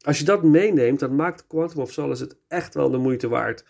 Als 0.00 0.18
je 0.18 0.24
dat 0.24 0.42
meeneemt, 0.42 1.00
dan 1.00 1.16
maakt 1.16 1.46
Quantum 1.46 1.80
of 1.80 1.92
Solace 1.92 2.22
het 2.22 2.36
echt 2.48 2.74
wel 2.74 2.90
de 2.90 2.98
moeite 2.98 3.28
waard. 3.28 3.64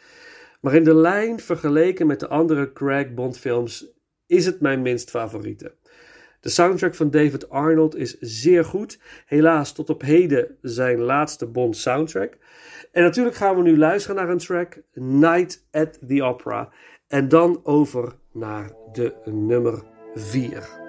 Maar 0.60 0.74
in 0.74 0.84
de 0.84 0.94
lijn 0.94 1.40
vergeleken 1.40 2.06
met 2.06 2.20
de 2.20 2.28
andere 2.28 2.72
Craig 2.72 3.14
Bond 3.14 3.38
films 3.38 3.96
is 4.28 4.46
het 4.46 4.60
mijn 4.60 4.82
minst 4.82 5.10
favoriete. 5.10 5.74
De 6.40 6.48
soundtrack 6.48 6.94
van 6.94 7.10
David 7.10 7.50
Arnold 7.50 7.96
is 7.96 8.16
zeer 8.20 8.64
goed. 8.64 8.98
Helaas 9.26 9.72
tot 9.72 9.90
op 9.90 10.02
heden 10.02 10.56
zijn 10.62 10.98
laatste 10.98 11.46
Bond 11.46 11.76
soundtrack. 11.76 12.38
En 12.92 13.02
natuurlijk 13.02 13.36
gaan 13.36 13.56
we 13.56 13.62
nu 13.62 13.78
luisteren 13.78 14.16
naar 14.16 14.28
een 14.28 14.38
track, 14.38 14.80
Night 14.94 15.66
at 15.70 15.98
the 16.06 16.22
Opera. 16.22 16.72
En 17.08 17.28
dan 17.28 17.60
over 17.62 18.14
naar 18.32 18.72
de 18.92 19.14
nummer 19.24 19.82
4. 20.14 20.87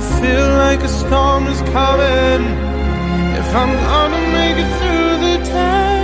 I 0.00 0.02
feel 0.22 0.48
like 0.64 0.82
a 0.82 0.88
storm 0.88 1.46
is 1.46 1.60
coming. 1.76 2.42
If 3.40 3.48
I'm 3.54 3.72
gonna 3.88 4.22
make 4.38 4.56
it 4.64 4.70
through 4.78 5.12
the 5.26 5.36
day, 5.44 6.00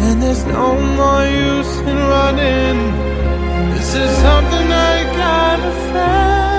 then 0.00 0.20
there's 0.20 0.44
no 0.44 0.78
more 0.98 1.24
use 1.24 1.74
in 1.90 1.96
running. 1.96 2.78
This 3.72 3.94
is 3.94 4.10
something 4.26 4.66
I 4.92 4.94
gotta 5.16 5.72
face. 5.92 6.49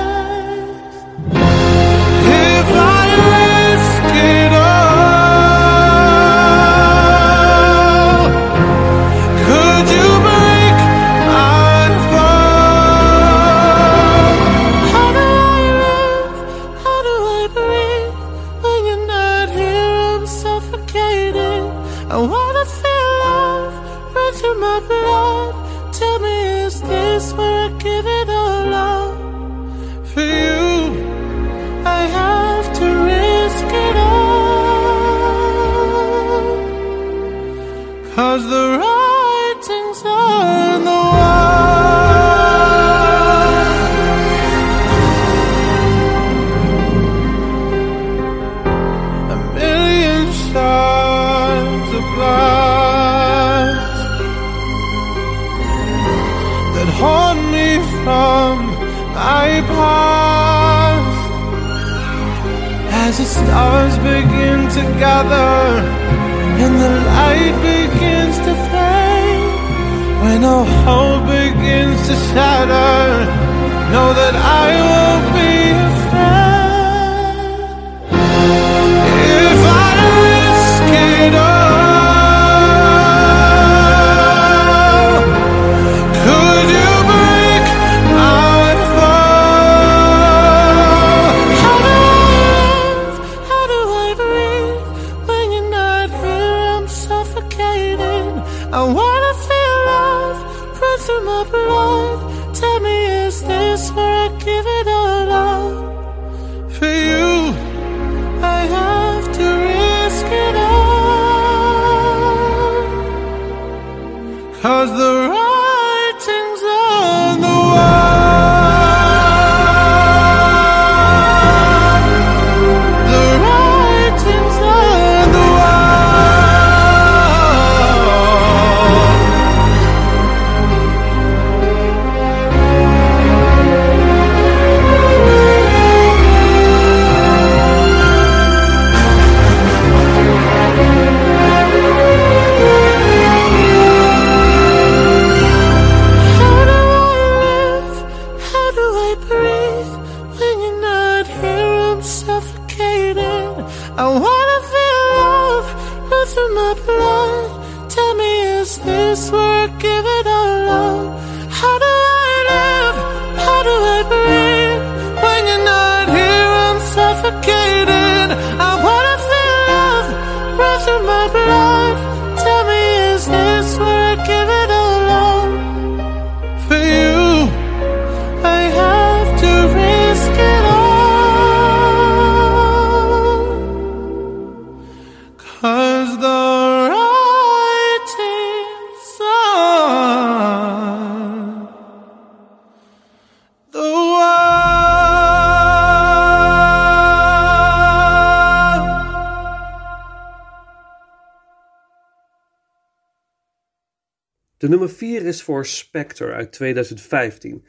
De 204.61 204.69
nummer 204.69 204.89
4 204.89 205.25
is 205.25 205.43
voor 205.43 205.65
Spectre 205.65 206.33
uit 206.33 206.51
2015. 206.51 207.65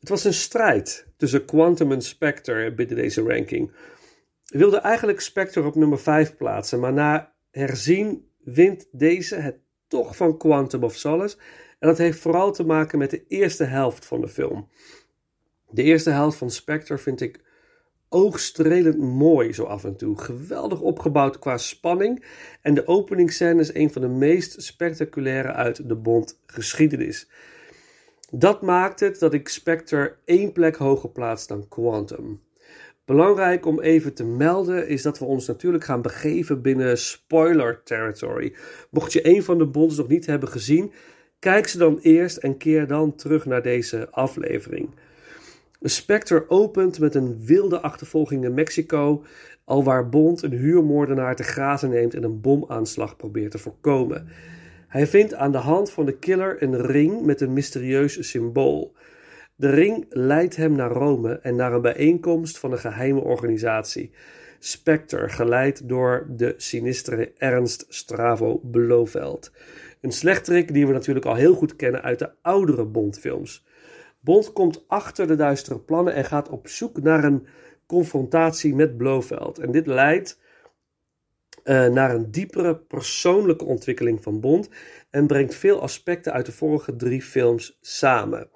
Het 0.00 0.08
was 0.08 0.24
een 0.24 0.34
strijd 0.34 1.06
tussen 1.16 1.44
Quantum 1.44 1.92
en 1.92 2.02
Spectre 2.02 2.74
binnen 2.74 2.96
deze 2.96 3.22
ranking. 3.22 3.70
Ik 4.46 4.58
wilde 4.58 4.76
eigenlijk 4.76 5.20
Spectre 5.20 5.62
op 5.62 5.74
nummer 5.74 5.98
5 5.98 6.36
plaatsen, 6.36 6.80
maar 6.80 6.92
na 6.92 7.32
herzien 7.50 8.30
wint 8.38 8.88
deze 8.92 9.34
het 9.34 9.58
toch 9.88 10.16
van 10.16 10.38
Quantum 10.38 10.84
of 10.84 10.96
Solace. 10.96 11.36
En 11.78 11.88
dat 11.88 11.98
heeft 11.98 12.18
vooral 12.18 12.52
te 12.52 12.64
maken 12.64 12.98
met 12.98 13.10
de 13.10 13.24
eerste 13.28 13.64
helft 13.64 14.04
van 14.04 14.20
de 14.20 14.28
film. 14.28 14.68
De 15.70 15.82
eerste 15.82 16.10
helft 16.10 16.38
van 16.38 16.50
Spectre 16.50 16.98
vind 16.98 17.20
ik 17.20 17.40
oogstrelend 18.12 18.98
mooi 18.98 19.52
zo 19.52 19.64
af 19.64 19.84
en 19.84 19.96
toe. 19.96 20.18
Geweldig 20.18 20.80
opgebouwd 20.80 21.38
qua 21.38 21.58
spanning. 21.58 22.24
En 22.62 22.74
de 22.74 22.86
openingsscène 22.86 23.60
is 23.60 23.74
een 23.74 23.92
van 23.92 24.02
de 24.02 24.08
meest 24.08 24.62
spectaculaire 24.62 25.52
uit 25.52 25.88
de 25.88 25.96
Bond 25.96 26.40
geschiedenis. 26.46 27.28
Dat 28.30 28.62
maakt 28.62 29.00
het 29.00 29.18
dat 29.18 29.34
ik 29.34 29.48
Spectre 29.48 30.16
één 30.24 30.52
plek 30.52 30.76
hoger 30.76 31.10
plaats 31.10 31.46
dan 31.46 31.68
Quantum. 31.68 32.40
Belangrijk 33.04 33.66
om 33.66 33.80
even 33.80 34.14
te 34.14 34.24
melden 34.24 34.88
is 34.88 35.02
dat 35.02 35.18
we 35.18 35.24
ons 35.24 35.46
natuurlijk 35.46 35.84
gaan 35.84 36.02
begeven 36.02 36.62
binnen 36.62 36.98
spoiler 36.98 37.82
territory. 37.82 38.54
Mocht 38.90 39.12
je 39.12 39.26
een 39.28 39.42
van 39.42 39.58
de 39.58 39.66
bonds 39.66 39.96
nog 39.96 40.08
niet 40.08 40.26
hebben 40.26 40.48
gezien, 40.48 40.92
kijk 41.38 41.68
ze 41.68 41.78
dan 41.78 41.98
eerst 42.02 42.36
en 42.36 42.56
keer 42.56 42.86
dan 42.86 43.14
terug 43.14 43.46
naar 43.46 43.62
deze 43.62 44.10
aflevering. 44.10 44.90
Spectre 45.88 46.50
opent 46.50 46.98
met 46.98 47.14
een 47.14 47.44
wilde 47.44 47.80
achtervolging 47.80 48.44
in 48.44 48.54
Mexico, 48.54 49.24
alwaar 49.64 50.08
Bond 50.08 50.42
een 50.42 50.52
huurmoordenaar 50.52 51.36
te 51.36 51.42
grazen 51.42 51.90
neemt 51.90 52.14
en 52.14 52.22
een 52.22 52.40
bomaanslag 52.40 53.16
probeert 53.16 53.50
te 53.50 53.58
voorkomen. 53.58 54.28
Hij 54.88 55.06
vindt 55.06 55.34
aan 55.34 55.52
de 55.52 55.58
hand 55.58 55.90
van 55.90 56.06
de 56.06 56.18
killer 56.18 56.62
een 56.62 56.80
ring 56.80 57.22
met 57.22 57.40
een 57.40 57.52
mysterieus 57.52 58.30
symbool. 58.30 58.94
De 59.56 59.70
ring 59.70 60.06
leidt 60.08 60.56
hem 60.56 60.72
naar 60.72 60.90
Rome 60.90 61.38
en 61.38 61.56
naar 61.56 61.72
een 61.72 61.82
bijeenkomst 61.82 62.58
van 62.58 62.72
een 62.72 62.78
geheime 62.78 63.20
organisatie. 63.20 64.10
Spectre, 64.58 65.28
geleid 65.28 65.88
door 65.88 66.26
de 66.30 66.54
sinistere 66.56 67.32
Ernst 67.36 67.84
Stravo 67.88 68.58
Blofeld. 68.58 69.52
Een 70.00 70.12
slechterik 70.12 70.72
die 70.72 70.86
we 70.86 70.92
natuurlijk 70.92 71.26
al 71.26 71.34
heel 71.34 71.54
goed 71.54 71.76
kennen 71.76 72.02
uit 72.02 72.18
de 72.18 72.30
oudere 72.42 72.84
Bondfilms. 72.84 73.64
Bond 74.20 74.52
komt 74.52 74.84
achter 74.88 75.26
de 75.26 75.36
duistere 75.36 75.78
plannen 75.78 76.14
en 76.14 76.24
gaat 76.24 76.48
op 76.48 76.68
zoek 76.68 77.02
naar 77.02 77.24
een 77.24 77.46
confrontatie 77.86 78.74
met 78.74 78.96
Blofeld. 78.96 79.58
En 79.58 79.70
dit 79.70 79.86
leidt 79.86 80.38
uh, 81.64 81.86
naar 81.86 82.14
een 82.14 82.30
diepere 82.30 82.76
persoonlijke 82.76 83.64
ontwikkeling 83.64 84.22
van 84.22 84.40
Bond 84.40 84.68
en 85.10 85.26
brengt 85.26 85.54
veel 85.54 85.80
aspecten 85.80 86.32
uit 86.32 86.46
de 86.46 86.52
vorige 86.52 86.96
drie 86.96 87.22
films 87.22 87.78
samen. 87.80 88.48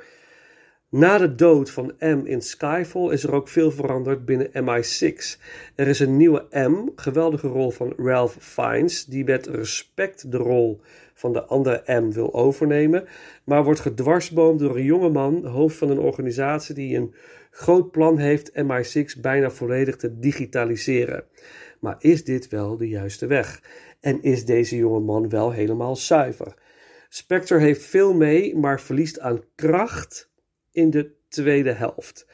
Na 0.88 1.18
de 1.18 1.35
dood 1.35 1.70
van 1.70 1.92
M 1.98 2.20
in 2.24 2.42
Skyfall 2.42 3.12
is 3.12 3.24
er 3.24 3.33
ook 3.33 3.48
veel 3.48 3.70
veranderd 3.70 4.24
binnen 4.24 4.50
MI6. 4.50 5.40
Er 5.74 5.88
is 5.88 6.00
een 6.00 6.16
nieuwe 6.16 6.46
M, 6.50 6.88
geweldige 6.96 7.46
rol 7.48 7.70
van 7.70 7.94
Ralph 7.96 8.37
Fiennes, 8.40 9.05
die 9.05 9.24
met 9.24 9.46
respect 9.46 10.31
de 10.31 10.37
rol 10.37 10.81
van 11.14 11.33
de 11.33 11.44
andere 11.44 11.83
M 11.87 12.11
wil 12.11 12.35
overnemen, 12.35 13.05
maar 13.44 13.64
wordt 13.64 13.81
gedwarsboomd 13.81 14.61
door 14.61 14.77
een 14.77 14.85
jonge 14.85 15.09
man, 15.09 15.46
hoofd 15.46 15.77
van 15.77 15.90
een 15.90 15.98
organisatie 15.98 16.74
die 16.74 16.96
een 16.96 17.14
groot 17.50 17.90
plan 17.90 18.18
heeft 18.18 18.53
MI6 18.53 19.20
bijna 19.20 19.50
volledig 19.50 19.96
te 19.96 20.18
digitaliseren. 20.18 21.24
Maar 21.81 21.96
is 21.98 22.24
dit 22.24 22.48
wel 22.48 22.77
de 22.77 22.88
juiste 22.88 23.27
weg? 23.27 23.62
En 24.00 24.22
is 24.22 24.44
deze 24.44 24.77
jonge 24.77 25.00
man 25.00 25.29
wel 25.29 25.50
helemaal 25.50 25.96
zuiver? 25.96 26.55
Spectre 27.09 27.59
heeft 27.59 27.83
veel 27.83 28.14
mee, 28.14 28.57
maar 28.57 28.81
verliest 28.81 29.20
aan 29.20 29.44
kracht 29.55 30.31
in 30.72 30.90
de 30.90 31.11
tweede 31.29 31.72
helft. 31.72 32.27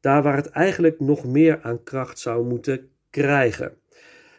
Daar 0.00 0.22
waar 0.22 0.36
het 0.36 0.50
eigenlijk 0.50 1.00
nog 1.00 1.24
meer 1.24 1.58
aan 1.62 1.82
kracht 1.82 2.18
zou 2.18 2.46
moeten 2.46 2.90
krijgen. 3.10 3.78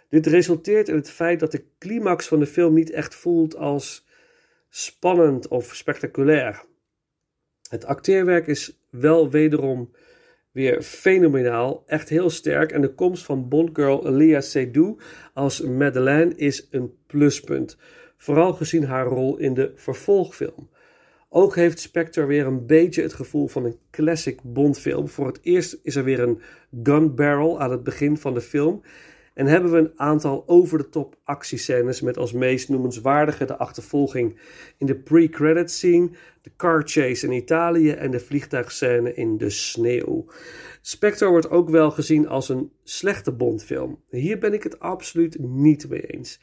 Dit 0.10 0.26
resulteert 0.26 0.90
in 0.90 0.96
het 0.96 1.10
feit 1.10 1.40
dat 1.40 1.52
de 1.52 1.64
climax 1.80 2.28
van 2.28 2.40
de 2.40 2.46
film 2.46 2.74
niet 2.74 2.92
echt 2.92 3.16
voelt 3.16 3.56
als 3.56 4.08
spannend 4.70 5.48
of 5.48 5.76
spectaculair. 5.76 6.64
Het 7.70 7.86
acteerwerk 7.86 8.48
is 8.48 8.80
wel 8.90 9.30
wederom 9.30 9.92
weer 10.52 10.82
fenomenaal, 10.82 11.84
echt 11.86 12.10
heel 12.10 12.30
sterk. 12.30 12.72
En 12.72 12.82
de 12.82 12.94
komst 12.94 13.24
van 13.24 13.48
Bondgirl 13.48 14.12
Leah 14.12 14.42
Seydoux 14.42 15.04
als 15.34 15.62
Madeleine 15.62 16.36
is 16.36 16.68
een 16.72 16.94
pluspunt. 17.08 17.78
Vooral 18.18 18.54
gezien 18.54 18.84
haar 18.84 19.06
rol 19.06 19.38
in 19.38 19.54
de 19.54 19.72
vervolgfilm. 19.76 20.70
Ook 21.30 21.56
heeft 21.56 21.80
Spectre 21.80 22.26
weer 22.26 22.46
een 22.46 22.66
beetje 22.66 23.02
het 23.02 23.14
gevoel 23.14 23.48
van 23.48 23.66
een 23.66 23.80
classic 23.92 24.40
Bondfilm. 24.44 25.08
Voor 25.08 25.28
het 25.28 25.40
eerst 25.42 25.80
is 25.84 25.96
er 25.96 26.04
weer 26.04 26.20
een 26.20 26.42
gun 26.84 27.16
barrel 27.16 27.60
aan 27.60 27.72
het 27.72 27.84
begin 27.84 28.18
van 28.18 28.34
de 28.34 28.42
film. 28.42 28.82
En 29.38 29.46
hebben 29.46 29.72
we 29.72 29.78
een 29.78 29.92
aantal 29.96 30.44
over-de-top 30.48 31.16
actiescènes 31.24 32.02
met 32.02 32.18
als 32.18 32.32
meest 32.32 32.70
noemenswaardige 32.70 33.46
de 33.46 33.58
achtervolging 33.58 34.40
in 34.78 34.86
de 34.86 34.96
pre-credit 34.96 35.72
scene, 35.72 36.10
de 36.42 36.52
car 36.56 36.82
chase 36.86 37.26
in 37.26 37.32
Italië 37.32 37.92
en 37.92 38.12
de 38.12 38.20
vliegtuigscène 38.20 39.14
in 39.14 39.38
de 39.38 39.50
sneeuw. 39.50 40.26
Spectre 40.82 41.30
wordt 41.30 41.50
ook 41.50 41.70
wel 41.70 41.92
gezien 41.92 42.28
als 42.28 42.50
een 42.50 42.72
slechte 42.84 43.32
Bondfilm. 43.32 44.04
Hier 44.10 44.40
ben 44.40 44.54
ik 44.54 44.64
het 44.64 44.80
absoluut 44.80 45.40
niet 45.40 45.90
mee 45.90 46.02
eens. 46.02 46.40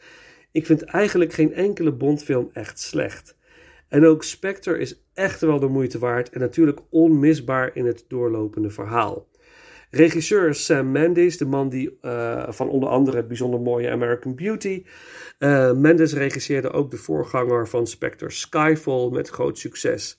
Ik 0.53 0.67
vind 0.67 0.83
eigenlijk 0.83 1.33
geen 1.33 1.53
enkele 1.53 1.93
Bondfilm 1.93 2.51
echt 2.53 2.79
slecht. 2.79 3.37
En 3.89 4.07
ook 4.07 4.25
Spectre 4.25 4.79
is 4.79 5.05
echt 5.15 5.41
wel 5.41 5.61
de 5.61 5.69
moeite 5.69 5.99
waard 5.99 6.31
en 6.31 6.41
natuurlijk 6.41 6.81
onmisbaar 6.91 7.77
in 7.77 7.87
het 7.87 8.05
doorlopende 8.09 8.71
verhaal. 8.71 9.27
Regisseur 9.95 10.55
Sam 10.55 10.91
Mendes, 10.91 11.39
de 11.39 11.45
man 11.45 11.69
die 11.69 11.99
uh, 12.03 12.45
van 12.49 12.69
onder 12.69 12.89
andere 12.89 13.17
het 13.17 13.29
bijzonder 13.29 13.61
mooie 13.61 13.91
American 13.91 14.35
Beauty. 14.35 14.85
Uh, 15.39 15.73
Mendes 15.73 16.13
regisseerde 16.13 16.71
ook 16.71 16.91
de 16.91 16.97
voorganger 16.97 17.69
van 17.69 17.87
Spectre 17.87 18.31
Skyfall 18.31 19.09
met 19.11 19.29
groot 19.29 19.59
succes. 19.59 20.19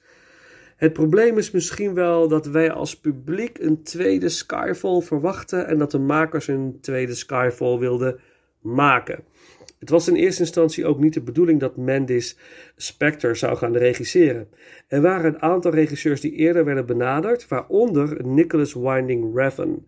Het 0.75 0.93
probleem 0.93 1.37
is 1.37 1.51
misschien 1.51 1.93
wel 1.93 2.27
dat 2.27 2.45
wij 2.45 2.71
als 2.71 2.99
publiek 2.99 3.57
een 3.57 3.83
tweede 3.83 4.29
Skyfall 4.29 5.01
verwachten 5.01 5.67
en 5.67 5.77
dat 5.77 5.91
de 5.91 5.99
makers 5.99 6.47
een 6.47 6.77
tweede 6.81 7.15
Skyfall 7.15 7.77
wilden 7.77 8.19
maken. 8.61 9.23
Het 9.85 9.93
was 9.93 10.07
in 10.07 10.15
eerste 10.15 10.41
instantie 10.41 10.85
ook 10.85 10.99
niet 10.99 11.13
de 11.13 11.21
bedoeling 11.21 11.59
dat 11.59 11.77
Mendes 11.77 12.37
Spectre 12.75 13.35
zou 13.35 13.57
gaan 13.57 13.77
regisseren. 13.77 14.47
Er 14.87 15.01
waren 15.01 15.33
een 15.33 15.41
aantal 15.41 15.71
regisseurs 15.71 16.21
die 16.21 16.31
eerder 16.31 16.65
werden 16.65 16.85
benaderd, 16.85 17.47
waaronder 17.47 18.25
Nicholas 18.25 18.73
Winding 18.73 19.35
Refn. 19.35 19.85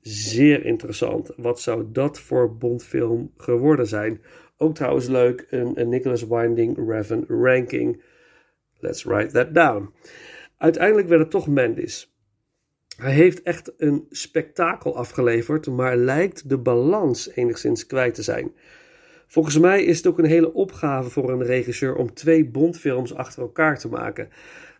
Zeer 0.00 0.64
interessant. 0.64 1.30
Wat 1.36 1.60
zou 1.60 1.84
dat 1.92 2.18
voor 2.18 2.56
Bondfilm 2.56 3.32
geworden 3.36 3.86
zijn? 3.86 4.20
Ook 4.56 4.74
trouwens 4.74 5.06
leuk, 5.06 5.46
een, 5.50 5.80
een 5.80 5.88
Nicholas 5.88 6.26
Winding 6.26 6.88
Refn 6.88 7.24
ranking. 7.28 8.02
Let's 8.78 9.04
write 9.04 9.32
that 9.32 9.54
down. 9.54 9.92
Uiteindelijk 10.58 11.08
werd 11.08 11.20
het 11.20 11.30
toch 11.30 11.48
Mendes. 11.48 12.14
Hij 12.96 13.12
heeft 13.12 13.42
echt 13.42 13.72
een 13.76 14.06
spektakel 14.10 14.96
afgeleverd, 14.96 15.66
maar 15.66 15.96
lijkt 15.96 16.48
de 16.48 16.58
balans 16.58 17.30
enigszins 17.30 17.86
kwijt 17.86 18.14
te 18.14 18.22
zijn. 18.22 18.52
Volgens 19.34 19.58
mij 19.58 19.84
is 19.84 19.96
het 19.96 20.06
ook 20.06 20.18
een 20.18 20.24
hele 20.24 20.52
opgave 20.52 21.10
voor 21.10 21.30
een 21.30 21.42
regisseur 21.42 21.94
om 21.94 22.14
twee 22.14 22.44
Bondfilms 22.44 23.14
achter 23.14 23.42
elkaar 23.42 23.78
te 23.78 23.88
maken. 23.88 24.28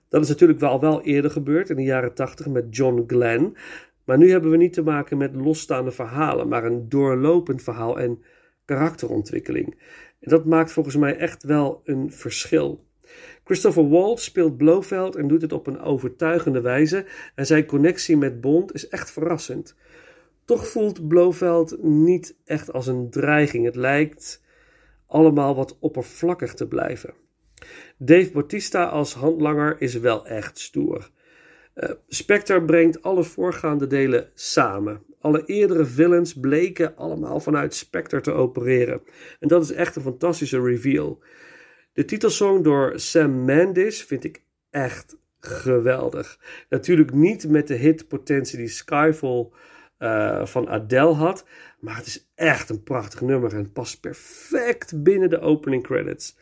Dat 0.09 0.23
is 0.23 0.29
natuurlijk 0.29 0.61
wel, 0.61 0.81
wel 0.81 1.03
eerder 1.03 1.31
gebeurd 1.31 1.71
in 1.71 1.77
de 1.77 1.83
jaren 1.83 2.15
80 2.15 2.49
met 2.49 2.77
John 2.77 3.05
Glenn. 3.07 3.57
Maar 4.05 4.19
nu 4.19 4.31
hebben 4.31 4.51
we 4.51 4.57
niet 4.57 4.73
te 4.73 4.83
maken 4.83 5.17
met 5.17 5.35
losstaande 5.35 5.91
verhalen, 5.91 6.49
maar 6.49 6.65
een 6.65 6.89
doorlopend 6.89 7.63
verhaal 7.63 7.99
en 7.99 8.23
karakterontwikkeling. 8.65 9.67
En 10.21 10.31
dat 10.31 10.45
maakt 10.45 10.73
volgens 10.73 10.97
mij 10.97 11.17
echt 11.17 11.43
wel 11.43 11.81
een 11.85 12.13
verschil. 12.13 12.85
Christopher 13.45 13.89
Waltz 13.89 14.25
speelt 14.25 14.57
Blofeld 14.57 15.17
en 15.17 15.29
doet 15.29 15.43
het 15.43 15.53
op 15.53 15.67
een 15.67 15.81
overtuigende 15.81 16.61
wijze. 16.61 17.05
En 17.35 17.47
zijn 17.47 17.67
connectie 17.67 18.17
met 18.17 18.41
Bond 18.41 18.75
is 18.75 18.89
echt 18.89 19.11
verrassend. 19.11 19.77
Toch 20.45 20.67
voelt 20.67 21.09
Blofeld 21.09 21.83
niet 21.83 22.37
echt 22.45 22.73
als 22.73 22.87
een 22.87 23.11
dreiging. 23.11 23.65
Het 23.65 23.77
lijkt 23.77 24.43
allemaal 25.07 25.55
wat 25.55 25.77
oppervlakkig 25.81 26.55
te 26.55 26.69
blijven. 26.69 27.15
Dave 27.99 28.31
Bautista 28.33 28.85
als 28.85 29.15
handlanger 29.15 29.77
is 29.79 29.95
wel 29.95 30.27
echt 30.27 30.59
stoer. 30.59 31.11
Uh, 31.75 31.91
Spectre 32.09 32.63
brengt 32.63 33.03
alle 33.03 33.25
voorgaande 33.25 33.87
delen 33.87 34.31
samen. 34.35 35.03
Alle 35.21 35.43
eerdere 35.45 35.85
villains 35.85 36.35
bleken 36.35 36.97
allemaal 36.97 37.41
vanuit 37.41 37.75
Spectre 37.75 38.21
te 38.21 38.33
opereren. 38.33 39.03
En 39.41 39.49
dat 39.49 39.63
is 39.63 39.73
echt 39.73 39.97
een 39.97 40.03
fantastische 40.03 40.63
reveal. 40.63 41.23
De 41.93 42.05
titelsong 42.05 42.65
door 42.65 42.93
Sam 42.97 43.45
Mendes 43.45 44.03
vind 44.05 44.25
ik 44.25 44.43
echt 44.71 45.17
geweldig. 45.41 46.39
Natuurlijk 46.69 47.13
niet 47.13 47.49
met 47.49 47.67
de 47.67 47.75
hitpotentie 47.75 48.59
die 48.59 48.69
Skyfall 48.69 49.49
uh, 49.99 50.47
van 50.47 50.69
Adele 50.69 51.13
had. 51.13 51.45
Maar 51.85 51.97
het 51.97 52.07
is 52.07 52.31
echt 52.35 52.69
een 52.69 52.83
prachtig 52.83 53.21
nummer 53.21 53.55
en 53.55 53.73
past 53.73 54.01
perfect 54.01 55.03
binnen 55.03 55.31
de 55.31 55.41
opening 55.41 55.83
credits. 55.83 56.37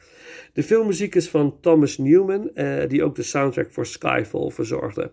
De 0.52 0.62
filmmuziek 0.62 1.14
is 1.14 1.28
van 1.28 1.60
Thomas 1.60 1.98
Newman, 1.98 2.50
uh, 2.54 2.88
die 2.88 3.04
ook 3.04 3.14
de 3.14 3.22
soundtrack 3.22 3.72
voor 3.72 3.86
Skyfall 3.86 4.50
verzorgde. 4.50 5.12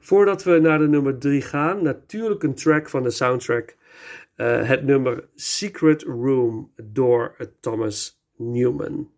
Voordat 0.00 0.44
we 0.44 0.58
naar 0.58 0.78
de 0.78 0.88
nummer 0.88 1.18
3 1.18 1.42
gaan, 1.42 1.82
natuurlijk 1.82 2.42
een 2.42 2.54
track 2.54 2.88
van 2.88 3.02
de 3.02 3.10
soundtrack. 3.10 3.76
Uh, 4.36 4.68
het 4.68 4.84
nummer 4.84 5.28
Secret 5.34 6.02
Room 6.02 6.72
door 6.82 7.36
Thomas 7.60 8.22
Newman. 8.36 9.10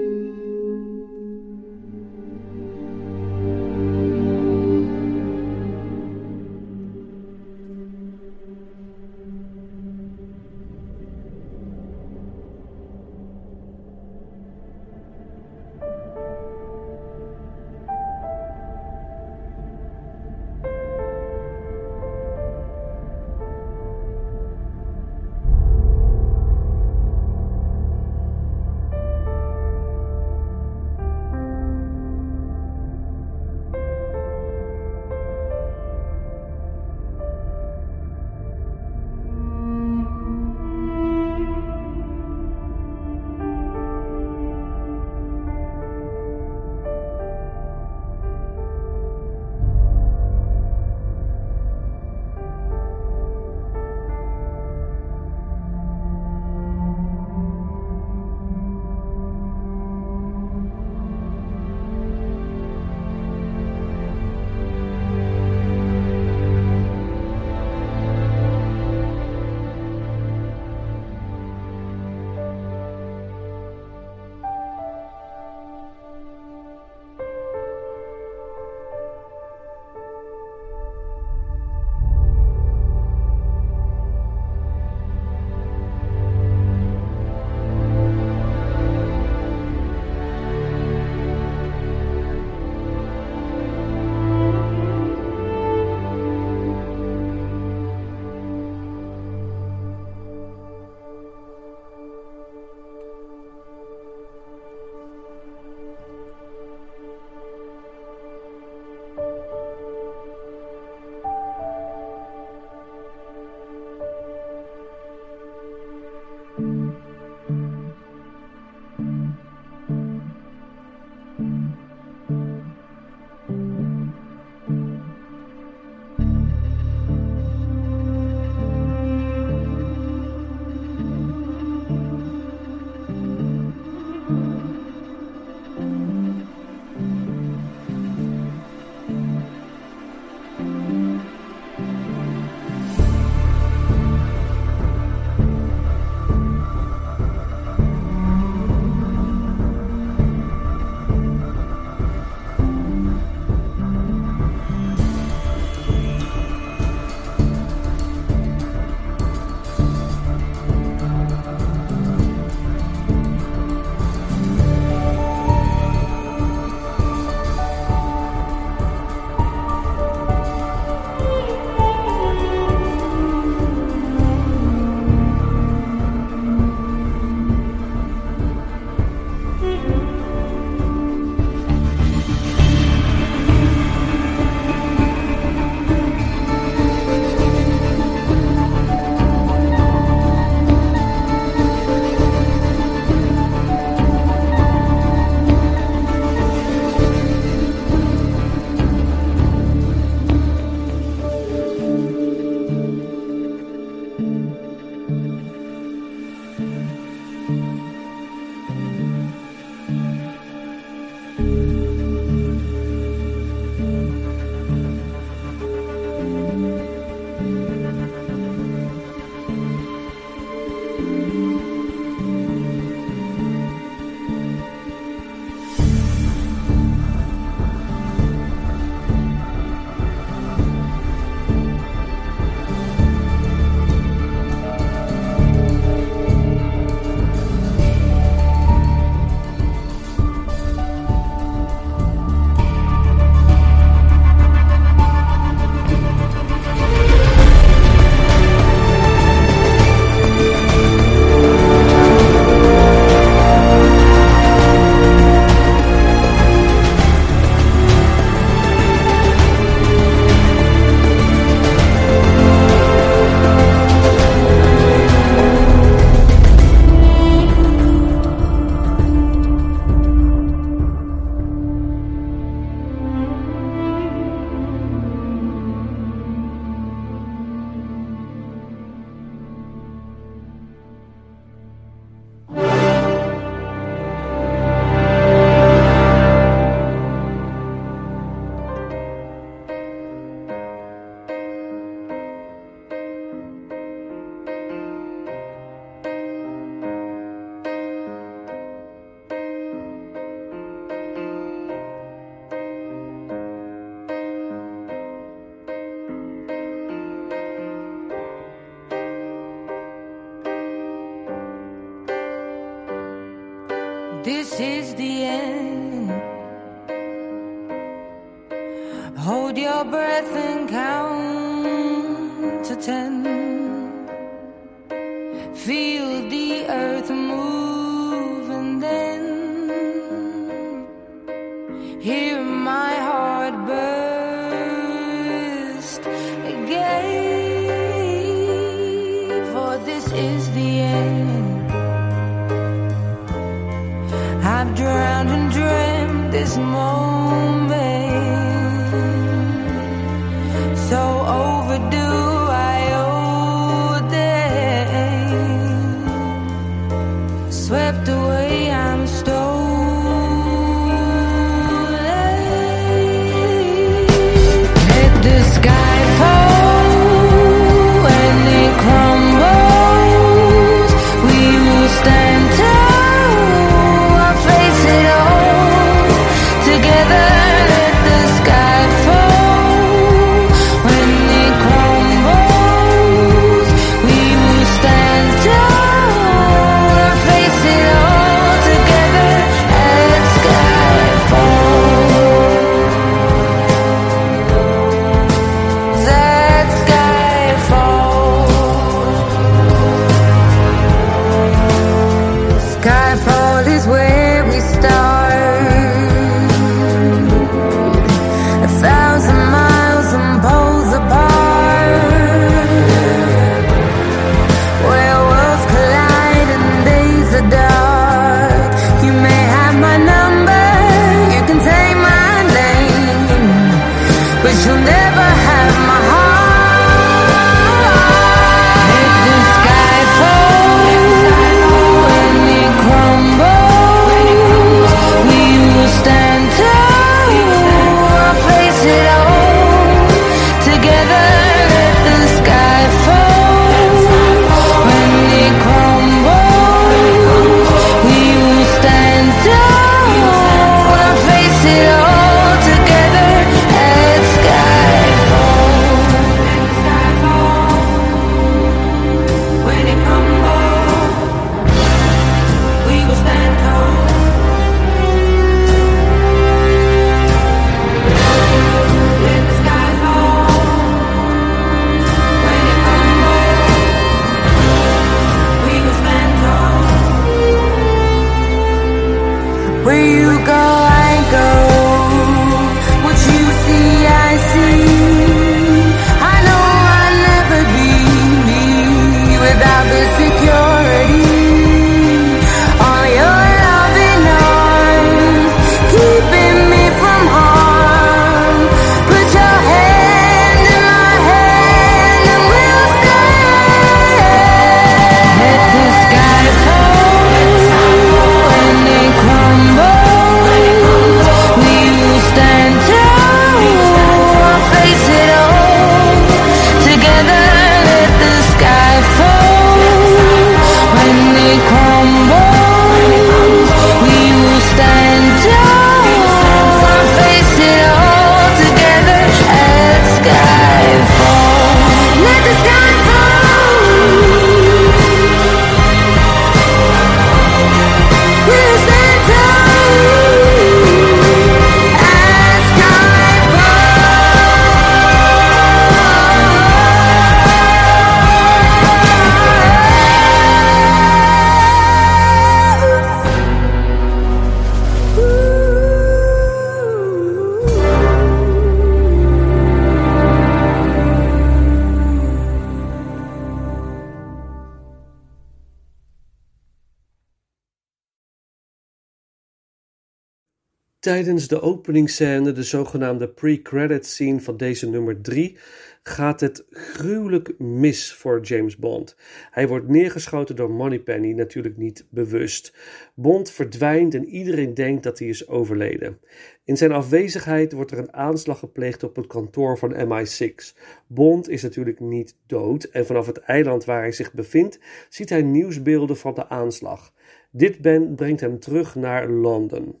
de 571.52 571.60
openingsscène, 571.60 572.52
de 572.52 572.62
zogenaamde 572.62 573.28
pre-credit 573.28 574.06
scene 574.06 574.40
van 574.40 574.56
deze 574.56 574.88
nummer 574.88 575.20
3, 575.20 575.56
gaat 576.02 576.40
het 576.40 576.64
gruwelijk 576.70 577.58
mis 577.58 578.14
voor 578.14 578.40
James 578.40 578.76
Bond. 578.76 579.16
Hij 579.50 579.68
wordt 579.68 579.88
neergeschoten 579.88 580.56
door 580.56 580.70
Moneypenny, 580.70 581.32
natuurlijk 581.32 581.76
niet 581.76 582.06
bewust. 582.10 582.76
Bond 583.14 583.50
verdwijnt 583.50 584.14
en 584.14 584.28
iedereen 584.28 584.74
denkt 584.74 585.02
dat 585.02 585.18
hij 585.18 585.28
is 585.28 585.48
overleden. 585.48 586.18
In 586.64 586.76
zijn 586.76 586.92
afwezigheid 586.92 587.72
wordt 587.72 587.90
er 587.90 587.98
een 587.98 588.14
aanslag 588.14 588.58
gepleegd 588.58 589.02
op 589.02 589.16
het 589.16 589.26
kantoor 589.26 589.78
van 589.78 589.94
MI6. 589.94 590.78
Bond 591.06 591.48
is 591.48 591.62
natuurlijk 591.62 592.00
niet 592.00 592.36
dood 592.46 592.84
en 592.84 593.06
vanaf 593.06 593.26
het 593.26 593.38
eiland 593.38 593.84
waar 593.84 594.00
hij 594.00 594.12
zich 594.12 594.32
bevindt 594.32 594.78
ziet 595.08 595.28
hij 595.28 595.42
nieuwsbeelden 595.42 596.16
van 596.16 596.34
de 596.34 596.48
aanslag. 596.48 597.12
Dit 597.50 597.80
brengt 598.16 598.40
hem 598.40 598.58
terug 598.58 598.94
naar 598.94 599.28
Londen. 599.28 600.00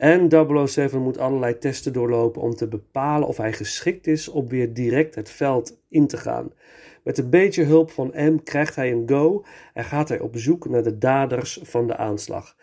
En 0.00 0.28
007 0.66 1.00
moet 1.00 1.18
allerlei 1.18 1.58
testen 1.58 1.92
doorlopen 1.92 2.42
om 2.42 2.54
te 2.54 2.68
bepalen 2.68 3.28
of 3.28 3.36
hij 3.36 3.52
geschikt 3.52 4.06
is 4.06 4.28
om 4.28 4.48
weer 4.48 4.72
direct 4.74 5.14
het 5.14 5.30
veld 5.30 5.80
in 5.88 6.06
te 6.06 6.16
gaan. 6.16 6.52
Met 7.02 7.18
een 7.18 7.30
beetje 7.30 7.64
hulp 7.64 7.90
van 7.90 8.12
M 8.14 8.36
krijgt 8.44 8.76
hij 8.76 8.92
een 8.92 9.08
go 9.08 9.44
en 9.74 9.84
gaat 9.84 10.08
hij 10.08 10.20
op 10.20 10.36
zoek 10.36 10.68
naar 10.68 10.82
de 10.82 10.98
daders 10.98 11.60
van 11.62 11.86
de 11.86 11.96
aanslag. 11.96 12.56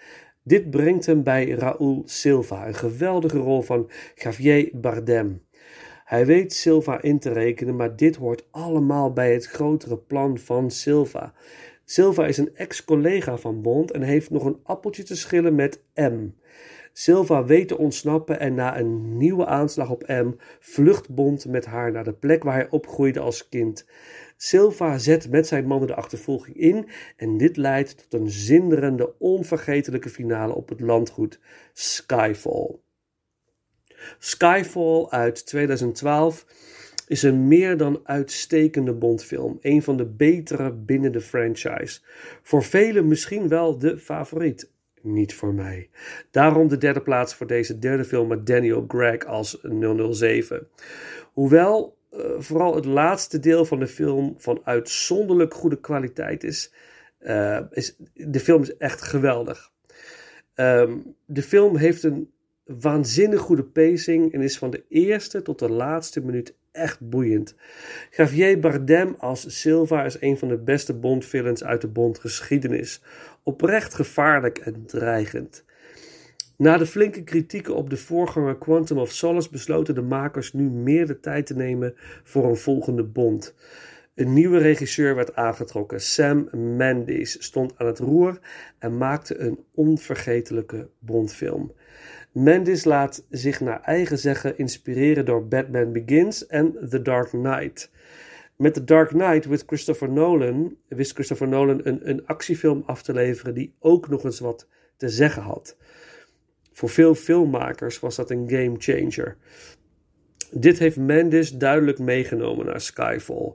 Dit 0.43 0.69
brengt 0.69 1.05
hem 1.05 1.23
bij 1.23 1.49
Raúl 1.49 2.01
Silva, 2.05 2.67
een 2.67 2.75
geweldige 2.75 3.38
rol 3.38 3.61
van 3.61 3.89
Javier 4.15 4.69
Bardem. 4.73 5.45
Hij 6.05 6.25
weet 6.25 6.53
Silva 6.53 7.01
in 7.01 7.19
te 7.19 7.31
rekenen, 7.31 7.75
maar 7.75 7.95
dit 7.95 8.15
hoort 8.15 8.47
allemaal 8.51 9.13
bij 9.13 9.33
het 9.33 9.45
grotere 9.45 9.97
plan 9.97 10.38
van 10.38 10.71
Silva. 10.71 11.33
Silva 11.85 12.25
is 12.25 12.38
een 12.38 12.55
ex-collega 12.55 13.38
van 13.38 13.61
Bond 13.61 13.91
en 13.91 14.01
heeft 14.01 14.29
nog 14.29 14.45
een 14.45 14.59
appeltje 14.63 15.03
te 15.03 15.15
schillen 15.15 15.55
met 15.55 15.83
M. 15.95 16.29
Silva 17.00 17.45
weet 17.45 17.68
te 17.68 17.78
ontsnappen 17.78 18.39
en 18.39 18.54
na 18.54 18.80
een 18.80 19.18
nieuwe 19.18 19.45
aanslag 19.45 19.89
op 19.89 20.08
M 20.08 20.32
vlucht 20.60 21.10
Bond 21.10 21.45
met 21.45 21.66
haar 21.66 21.91
naar 21.91 22.04
de 22.04 22.14
plek 22.14 22.43
waar 22.43 22.54
hij 22.54 22.70
opgroeide 22.70 23.20
als 23.20 23.50
kind. 23.50 23.86
Silva 24.38 24.98
zet 24.98 25.30
met 25.30 25.48
zijn 25.48 25.66
mannen 25.66 25.88
de 25.88 25.95
achtervolging 25.95 26.58
in 26.58 26.88
en 27.18 27.38
dit 27.38 27.58
leidt 27.58 27.98
tot 28.10 28.22
een 28.22 28.30
zinderende, 28.30 29.14
onvergetelijke 29.20 30.10
finale 30.10 30.54
op 30.54 30.70
het 30.70 30.80
landgoed 30.80 31.39
Skyfall. 31.74 32.76
Skyfall 34.20 35.08
uit 35.10 35.45
2012 35.45 36.45
is 37.08 37.24
een 37.24 37.48
meer 37.48 37.78
dan 37.78 38.00
uitstekende 38.04 38.93
Bondfilm. 38.93 39.58
Een 39.62 39.84
van 39.84 39.98
de 39.98 40.06
betere 40.06 40.72
binnen 40.74 41.12
de 41.12 41.22
franchise. 41.22 42.00
Voor 42.41 42.64
velen 42.64 43.08
misschien 43.08 43.48
wel 43.48 43.78
de 43.78 43.98
favoriet. 43.98 44.76
Niet 45.08 45.34
voor 45.34 45.53
mij. 45.53 45.89
Daarom 46.32 46.68
de 46.68 46.78
derde 46.78 47.01
plaats 47.01 47.36
voor 47.36 47.47
deze 47.47 47.80
derde 47.80 48.05
film 48.05 48.28
met 48.28 48.45
Daniel 48.45 48.86
Craig 48.86 49.26
als 49.26 49.66
007. 50.12 50.68
Hoewel 51.34 51.97
uh, 52.14 52.20
vooral 52.38 52.76
het 52.76 52.86
laatste 52.86 53.39
deel 53.39 53.66
van 53.66 53.80
de 53.80 53.88
film 53.88 54.36
van 54.38 54.62
uitzonderlijk 54.64 55.53
goede 55.53 55.80
kwaliteit 55.80 56.43
is, 56.43 56.74
uh, 57.22 57.60
is 57.72 57.95
de 58.14 58.39
film 58.39 58.62
is 58.62 58.78
echt 58.78 59.01
geweldig. 59.01 59.72
Um, 60.55 61.16
de 61.26 61.41
film 61.41 61.78
heeft 61.78 62.03
een 62.03 62.32
waanzinnig 62.66 63.39
goede 63.39 63.64
pacing 63.64 64.34
en 64.34 64.41
is 64.41 64.58
van 64.58 64.70
de 64.70 64.84
eerste 64.89 65.41
tot 65.41 65.60
de 65.60 65.70
laatste 65.70 66.22
minuut 66.22 66.55
echt 66.78 67.09
boeiend. 67.09 67.55
Javier 68.11 68.59
Bardem 68.59 69.15
als 69.17 69.59
Silva 69.59 70.03
is 70.03 70.21
een 70.21 70.38
van 70.38 70.47
de 70.47 70.57
beste 70.57 70.93
Bond-villains 70.93 71.63
uit 71.63 71.82
de 71.82 71.88
Bond-geschiedenis. 71.88 73.01
Oprecht 73.43 73.93
gevaarlijk 73.93 74.57
en 74.57 74.86
dreigend. 74.86 75.65
Na 76.57 76.78
de 76.78 76.86
flinke 76.86 77.23
kritieken 77.23 77.75
op 77.75 77.89
de 77.89 77.97
voorganger 77.97 78.57
Quantum 78.57 78.97
of 78.97 79.11
Solace 79.11 79.49
besloten 79.49 79.95
de 79.95 80.01
makers 80.01 80.53
nu 80.53 80.69
meer 80.69 81.07
de 81.07 81.19
tijd 81.19 81.45
te 81.45 81.55
nemen 81.55 81.95
voor 82.23 82.45
een 82.45 82.55
volgende 82.55 83.03
Bond. 83.03 83.55
Een 84.15 84.34
nieuwe 84.34 84.57
regisseur 84.57 85.15
werd 85.15 85.36
aangetrokken. 85.36 86.01
Sam 86.01 86.49
Mendes 86.75 87.43
stond 87.43 87.73
aan 87.78 87.88
het 87.88 87.99
roer 87.99 88.39
en 88.80 88.97
maakte 88.97 89.38
een 89.38 89.59
onvergetelijke 89.73 90.89
Bondfilm. 90.99 91.71
Mendes 92.43 92.83
laat 92.83 93.25
zich 93.29 93.59
naar 93.59 93.81
eigen 93.81 94.17
zeggen 94.17 94.57
inspireren 94.57 95.25
door 95.25 95.47
Batman 95.47 95.91
Begins 95.91 96.47
en 96.47 96.88
The 96.89 97.01
Dark 97.01 97.29
Knight. 97.29 97.91
Met 98.55 98.73
The 98.73 98.83
Dark 98.83 99.09
Knight 99.09 99.45
wist 99.45 99.63
Christopher 99.65 100.09
Nolan, 100.09 100.77
wist 100.88 101.13
Christopher 101.13 101.47
Nolan 101.47 101.81
een, 101.83 102.25
actiefilm 102.25 102.83
af 102.85 103.01
te 103.01 103.13
leveren 103.13 103.53
die 103.53 103.73
ook 103.79 104.09
nog 104.09 104.23
eens 104.23 104.39
wat 104.39 104.67
te 104.97 105.09
zeggen 105.09 105.41
had. 105.41 105.77
Voor 106.71 106.89
veel 106.89 107.15
filmmakers 107.15 107.99
was 107.99 108.15
dat 108.15 108.31
een 108.31 108.49
game 108.49 108.75
changer. 108.77 109.38
Dit 110.51 110.79
heeft 110.79 110.97
Mendes 110.97 111.51
duidelijk 111.51 111.99
meegenomen 111.99 112.65
naar 112.65 112.81
Skyfall. 112.81 113.53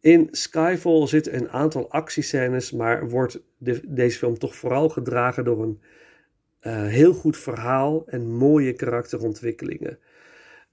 In 0.00 0.28
Skyfall 0.30 1.06
zitten 1.06 1.34
een 1.34 1.50
aantal 1.50 1.90
actiescènes, 1.90 2.72
maar 2.72 3.08
wordt 3.08 3.42
de, 3.58 3.80
deze 3.86 4.18
film 4.18 4.38
toch 4.38 4.54
vooral 4.54 4.88
gedragen 4.88 5.44
door 5.44 5.62
een 5.62 5.80
uh, 6.62 6.86
heel 6.86 7.12
goed 7.12 7.36
verhaal 7.36 8.02
en 8.06 8.30
mooie 8.30 8.72
karakterontwikkelingen. 8.72 9.98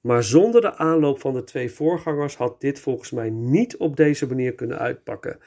Maar 0.01 0.23
zonder 0.23 0.61
de 0.61 0.75
aanloop 0.75 1.19
van 1.19 1.33
de 1.33 1.43
twee 1.43 1.71
voorgangers 1.71 2.35
had 2.35 2.61
dit 2.61 2.79
volgens 2.79 3.11
mij 3.11 3.29
niet 3.29 3.77
op 3.77 3.95
deze 3.95 4.27
manier 4.27 4.53
kunnen 4.55 4.79
uitpakken. 4.79 5.39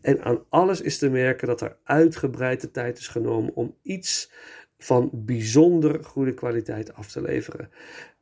En 0.00 0.22
aan 0.22 0.44
alles 0.48 0.80
is 0.80 0.98
te 0.98 1.10
merken 1.10 1.46
dat 1.46 1.60
er 1.60 1.76
uitgebreid 1.84 2.60
de 2.60 2.70
tijd 2.70 2.98
is 2.98 3.08
genomen 3.08 3.54
om 3.54 3.74
iets 3.82 4.32
van 4.78 5.10
bijzonder 5.12 6.04
goede 6.04 6.34
kwaliteit 6.34 6.94
af 6.94 7.12
te 7.12 7.22
leveren. 7.22 7.70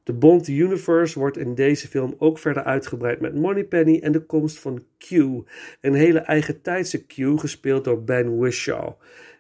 De 0.03 0.13
Bond 0.13 0.49
Universe 0.49 1.19
wordt 1.19 1.37
in 1.37 1.55
deze 1.55 1.89
film 1.89 2.15
ook 2.19 2.39
verder 2.39 2.63
uitgebreid 2.63 3.21
met 3.21 3.35
Moneypenny 3.35 4.01
en 4.03 4.13
de 4.13 4.21
komst 4.27 4.59
van 4.59 4.85
Q, 4.99 5.11
een 5.11 5.95
hele 5.95 6.19
eigen 6.19 6.61
tijdse 6.63 7.07
Q 7.07 7.15
gespeeld 7.41 7.85
door 7.85 8.05
Ben 8.05 8.39
Whishaw. 8.39 8.93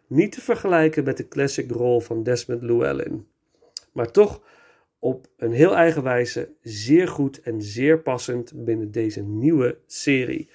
Niet 0.07 0.33
te 0.33 0.41
vergelijken 0.41 1.05
met 1.05 1.17
de 1.17 1.29
classic 1.29 1.71
rol 1.71 2.01
van 2.01 2.23
Desmond 2.23 2.63
Llewellyn. 2.63 3.27
Maar 3.93 4.11
toch 4.11 4.43
op 4.99 5.27
een 5.37 5.53
heel 5.53 5.77
eigen 5.77 6.03
wijze 6.03 6.49
zeer 6.63 7.09
goed 7.09 7.41
en 7.41 7.63
zeer 7.63 7.99
passend 7.99 8.53
binnen 8.55 8.91
deze 8.91 9.23
nieuwe 9.23 9.79
serie. 9.87 10.51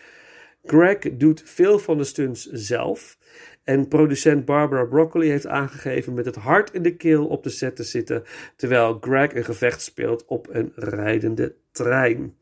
Greg 0.64 0.98
doet 1.00 1.42
veel 1.46 1.80
van 1.80 1.98
de 1.98 2.04
stunts 2.04 2.46
zelf. 2.52 3.18
En 3.64 3.88
producent 3.88 4.46
Barbara 4.46 4.86
Broccoli 4.86 5.30
heeft 5.30 5.48
aangegeven 5.48 6.14
met 6.14 6.26
het 6.26 6.36
hart 6.36 6.74
in 6.74 6.82
de 6.82 6.96
keel 6.96 7.28
op 7.28 7.44
de 7.44 7.50
set 7.50 7.76
te 7.76 7.84
zitten. 7.84 8.24
Terwijl 8.56 8.98
Greg 9.02 9.34
een 9.34 9.46
gevecht 9.46 9.82
speelt 9.82 10.26
op 10.26 10.48
een 10.52 10.72
rijdende 10.76 11.56
trein. 11.72 12.38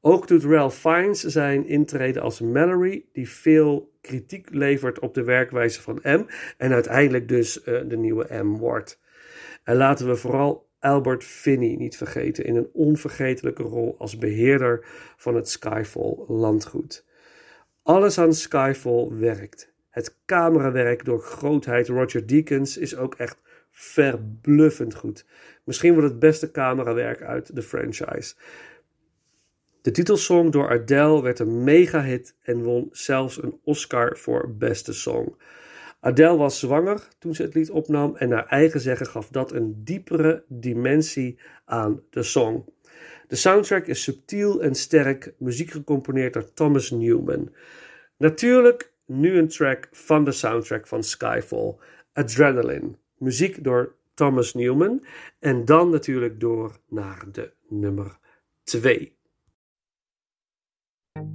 Ook 0.00 0.28
doet 0.28 0.44
Ralph 0.44 0.78
Fiennes 0.78 1.20
zijn 1.20 1.66
intrede 1.66 2.20
als 2.20 2.40
Mallory, 2.40 3.04
die 3.12 3.28
veel 3.28 3.90
kritiek 4.08 4.48
levert 4.50 4.98
op 4.98 5.14
de 5.14 5.24
werkwijze 5.24 5.82
van 5.82 6.00
M 6.02 6.24
en 6.56 6.72
uiteindelijk 6.72 7.28
dus 7.28 7.58
uh, 7.58 7.64
de 7.88 7.96
nieuwe 7.96 8.26
M 8.42 8.56
wordt. 8.56 9.00
En 9.64 9.76
laten 9.76 10.08
we 10.08 10.16
vooral 10.16 10.68
Albert 10.78 11.24
Finney 11.24 11.74
niet 11.76 11.96
vergeten 11.96 12.44
in 12.44 12.56
een 12.56 12.70
onvergetelijke 12.72 13.62
rol 13.62 13.94
als 13.98 14.18
beheerder 14.18 14.86
van 15.16 15.34
het 15.34 15.48
Skyfall 15.48 16.24
landgoed. 16.26 17.06
Alles 17.82 18.18
aan 18.18 18.34
Skyfall 18.34 19.08
werkt. 19.10 19.72
Het 19.90 20.16
camerawerk 20.26 21.04
door 21.04 21.20
grootheid 21.20 21.88
Roger 21.88 22.26
Deakins 22.26 22.76
is 22.76 22.96
ook 22.96 23.14
echt 23.14 23.42
verbluffend 23.70 24.94
goed. 24.94 25.26
Misschien 25.64 25.94
wel 25.94 26.04
het 26.04 26.18
beste 26.18 26.50
camerawerk 26.50 27.22
uit 27.22 27.54
de 27.54 27.62
franchise. 27.62 28.34
De 29.88 29.94
titelsong 29.94 30.52
door 30.52 30.70
Adele 30.70 31.22
werd 31.22 31.38
een 31.38 31.64
mega-hit 31.64 32.34
en 32.42 32.62
won 32.62 32.88
zelfs 32.92 33.42
een 33.42 33.60
Oscar 33.64 34.16
voor 34.16 34.54
beste 34.58 34.92
song. 34.92 35.34
Adele 36.00 36.36
was 36.36 36.58
zwanger 36.58 37.08
toen 37.18 37.34
ze 37.34 37.42
het 37.42 37.54
lied 37.54 37.70
opnam 37.70 38.16
en 38.16 38.28
naar 38.28 38.46
eigen 38.46 38.80
zeggen 38.80 39.06
gaf 39.06 39.28
dat 39.28 39.52
een 39.52 39.84
diepere 39.84 40.44
dimensie 40.48 41.38
aan 41.64 42.02
de 42.10 42.22
song. 42.22 42.64
De 43.28 43.36
soundtrack 43.36 43.86
is 43.86 44.02
subtiel 44.02 44.62
en 44.62 44.74
sterk, 44.74 45.34
muziek 45.38 45.70
gecomponeerd 45.70 46.32
door 46.32 46.52
Thomas 46.54 46.90
Newman. 46.90 47.54
Natuurlijk 48.16 48.92
nu 49.06 49.38
een 49.38 49.48
track 49.48 49.88
van 49.92 50.24
de 50.24 50.32
soundtrack 50.32 50.86
van 50.86 51.02
Skyfall, 51.02 51.74
Adrenaline. 52.12 52.90
Muziek 53.18 53.64
door 53.64 53.94
Thomas 54.14 54.54
Newman 54.54 55.04
en 55.38 55.64
dan 55.64 55.90
natuurlijk 55.90 56.40
door 56.40 56.76
naar 56.88 57.24
de 57.32 57.52
nummer 57.68 58.18
2. 58.62 59.17
Thank 61.18 61.34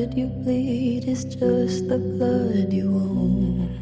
Blood 0.09 0.17
you 0.17 0.27
bleed 0.27 1.07
is 1.07 1.23
just 1.23 1.87
the 1.87 1.97
blood 1.97 2.73
you 2.73 2.89
own. 2.95 3.78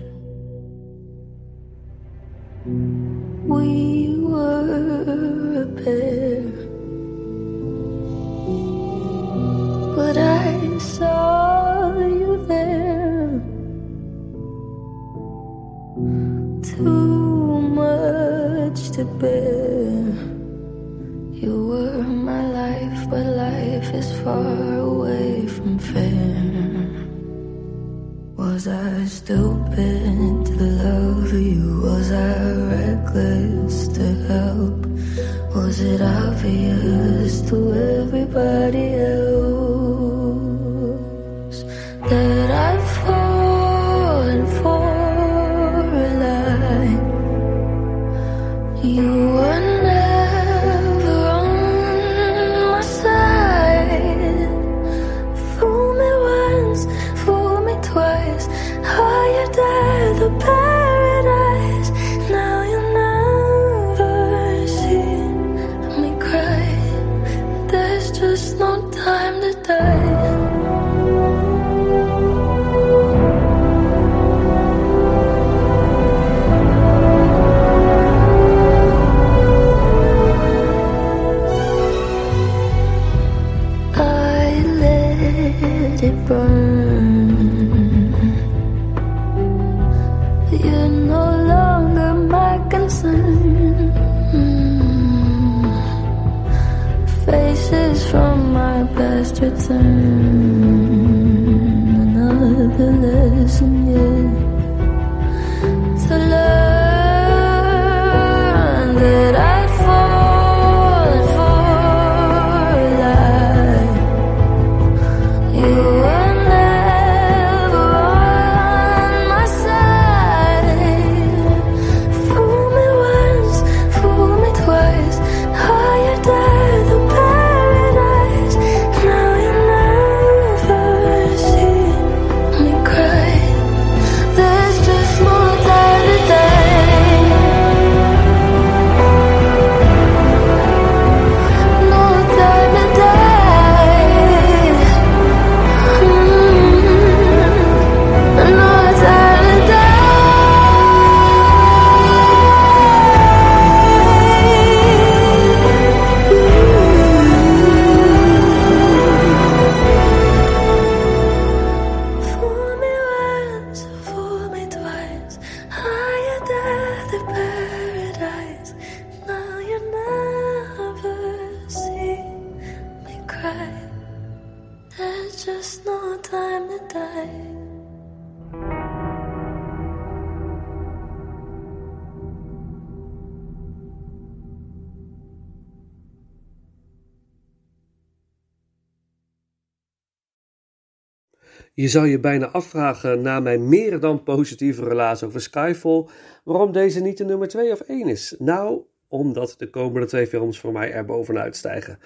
Je 191.88 191.94
zou 191.94 192.08
je 192.08 192.20
bijna 192.20 192.50
afvragen 192.50 193.22
na 193.22 193.40
mijn 193.40 193.70
meer 193.70 194.00
dan 194.00 194.24
positieve 194.24 194.84
relatie 194.84 195.28
over 195.28 195.42
Skyfall, 195.42 196.06
waarom 196.44 196.72
deze 196.72 197.02
niet 197.02 197.18
de 197.18 197.26
nummer 197.26 197.48
2 197.48 197.72
of 197.72 197.80
1 197.80 198.08
is. 198.08 198.36
Nou, 198.40 198.82
omdat 199.08 199.56
de 199.58 199.70
komende 199.70 200.08
twee 200.08 200.28
films 200.28 200.60
voor 200.60 200.72
mij 200.72 200.92
er 200.92 201.06
bovenuit 201.06 201.56
stijgen. 201.56 202.00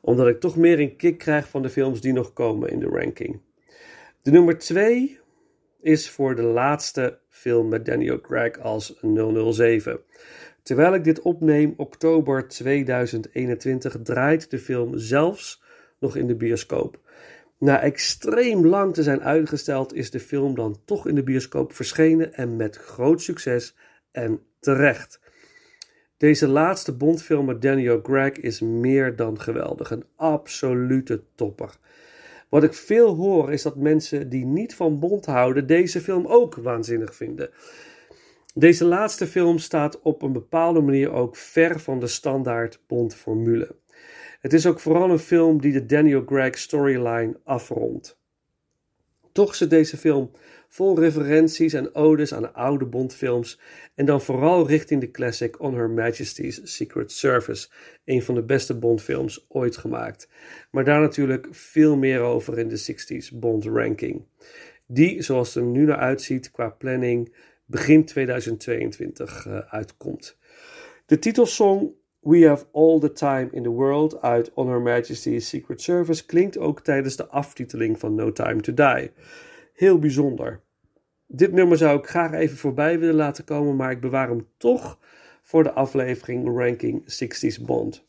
Omdat 0.00 0.28
ik 0.28 0.40
toch 0.40 0.56
meer 0.56 0.80
een 0.80 0.96
kick 0.96 1.18
krijg 1.18 1.48
van 1.48 1.62
de 1.62 1.68
films 1.68 2.00
die 2.00 2.12
nog 2.12 2.32
komen 2.32 2.70
in 2.70 2.78
de 2.78 2.86
ranking. 2.86 3.40
De 4.22 4.30
nummer 4.30 4.58
2 4.58 5.18
is 5.80 6.10
voor 6.10 6.34
de 6.34 6.42
laatste 6.42 7.18
film 7.28 7.68
met 7.68 7.84
Daniel 7.84 8.20
Craig 8.20 8.58
als 8.58 8.98
007. 9.50 10.00
Terwijl 10.62 10.94
ik 10.94 11.04
dit 11.04 11.22
opneem, 11.22 11.74
oktober 11.76 12.48
2021, 12.48 13.96
draait 14.02 14.50
de 14.50 14.58
film 14.58 14.98
zelfs 14.98 15.62
nog 15.98 16.16
in 16.16 16.26
de 16.26 16.36
bioscoop. 16.36 17.00
Na 17.62 17.80
extreem 17.80 18.66
lang 18.66 18.94
te 18.94 19.02
zijn 19.02 19.22
uitgesteld, 19.22 19.94
is 19.94 20.10
de 20.10 20.20
film 20.20 20.54
dan 20.54 20.78
toch 20.84 21.06
in 21.06 21.14
de 21.14 21.22
bioscoop 21.22 21.72
verschenen 21.72 22.34
en 22.34 22.56
met 22.56 22.76
groot 22.76 23.22
succes 23.22 23.76
en 24.10 24.40
terecht. 24.60 25.20
Deze 26.16 26.48
laatste 26.48 26.96
Bondfilm 26.96 27.46
met 27.46 27.62
Daniel 27.62 28.00
Craig 28.00 28.32
is 28.32 28.60
meer 28.60 29.16
dan 29.16 29.40
geweldig, 29.40 29.90
een 29.90 30.04
absolute 30.16 31.22
topper. 31.34 31.78
Wat 32.48 32.62
ik 32.62 32.74
veel 32.74 33.14
hoor 33.14 33.52
is 33.52 33.62
dat 33.62 33.76
mensen 33.76 34.28
die 34.28 34.44
niet 34.44 34.74
van 34.74 34.98
Bond 34.98 35.26
houden 35.26 35.66
deze 35.66 36.00
film 36.00 36.26
ook 36.26 36.54
waanzinnig 36.54 37.14
vinden. 37.14 37.50
Deze 38.54 38.84
laatste 38.84 39.26
film 39.26 39.58
staat 39.58 40.00
op 40.00 40.22
een 40.22 40.32
bepaalde 40.32 40.80
manier 40.80 41.12
ook 41.12 41.36
ver 41.36 41.80
van 41.80 42.00
de 42.00 42.06
standaard 42.06 42.80
Bond-formule. 42.86 43.76
Het 44.42 44.52
is 44.52 44.66
ook 44.66 44.80
vooral 44.80 45.10
een 45.10 45.18
film 45.18 45.60
die 45.60 45.72
de 45.72 45.86
Daniel 45.86 46.24
Craig 46.24 46.58
storyline 46.58 47.40
afrondt. 47.44 48.20
Toch 49.32 49.54
zit 49.54 49.70
deze 49.70 49.96
film 49.96 50.30
vol 50.68 50.98
referenties 50.98 51.72
en 51.72 51.94
odes 51.94 52.34
aan 52.34 52.54
oude 52.54 52.84
Bondfilms 52.84 53.60
en 53.94 54.06
dan 54.06 54.20
vooral 54.20 54.66
richting 54.66 55.00
de 55.00 55.10
classic 55.10 55.60
On 55.60 55.74
Her 55.74 55.90
Majesty's 55.90 56.60
Secret 56.62 57.12
Service, 57.12 57.68
een 58.04 58.22
van 58.22 58.34
de 58.34 58.42
beste 58.42 58.78
Bondfilms 58.78 59.46
ooit 59.48 59.76
gemaakt. 59.76 60.28
Maar 60.70 60.84
daar 60.84 61.00
natuurlijk 61.00 61.48
veel 61.50 61.96
meer 61.96 62.20
over 62.20 62.58
in 62.58 62.68
de 62.68 62.92
60s 62.92 63.38
Bond 63.38 63.64
ranking. 63.64 64.24
Die, 64.86 65.22
zoals 65.22 65.54
het 65.54 65.64
er 65.64 65.70
nu 65.70 65.84
naar 65.84 65.96
uitziet 65.96 66.50
qua 66.50 66.68
planning, 66.68 67.34
begin 67.64 68.04
2022 68.04 69.46
uh, 69.46 69.58
uitkomt. 69.58 70.38
De 71.06 71.18
titelsong 71.18 72.00
We 72.24 72.46
Have 72.46 72.66
All 72.72 73.00
the 73.00 73.12
Time 73.12 73.48
in 73.52 73.62
the 73.62 73.70
World 73.70 74.20
uit 74.20 74.50
On 74.54 74.68
Her 74.68 74.80
Majesty's 74.80 75.48
Secret 75.48 75.82
Service 75.82 76.26
klinkt 76.26 76.58
ook 76.58 76.80
tijdens 76.80 77.16
de 77.16 77.26
aftiteling 77.26 77.98
van 77.98 78.14
No 78.14 78.32
Time 78.32 78.60
to 78.60 78.74
Die. 78.74 79.10
Heel 79.74 79.98
bijzonder. 79.98 80.60
Dit 81.26 81.52
nummer 81.52 81.76
zou 81.76 81.98
ik 81.98 82.06
graag 82.06 82.32
even 82.32 82.56
voorbij 82.56 82.98
willen 82.98 83.14
laten 83.14 83.44
komen, 83.44 83.76
maar 83.76 83.90
ik 83.90 84.00
bewaar 84.00 84.28
hem 84.28 84.46
toch 84.56 84.98
voor 85.42 85.62
de 85.62 85.72
aflevering 85.72 86.58
Ranking 86.58 87.02
60s 87.02 87.64
Bond. 87.64 88.06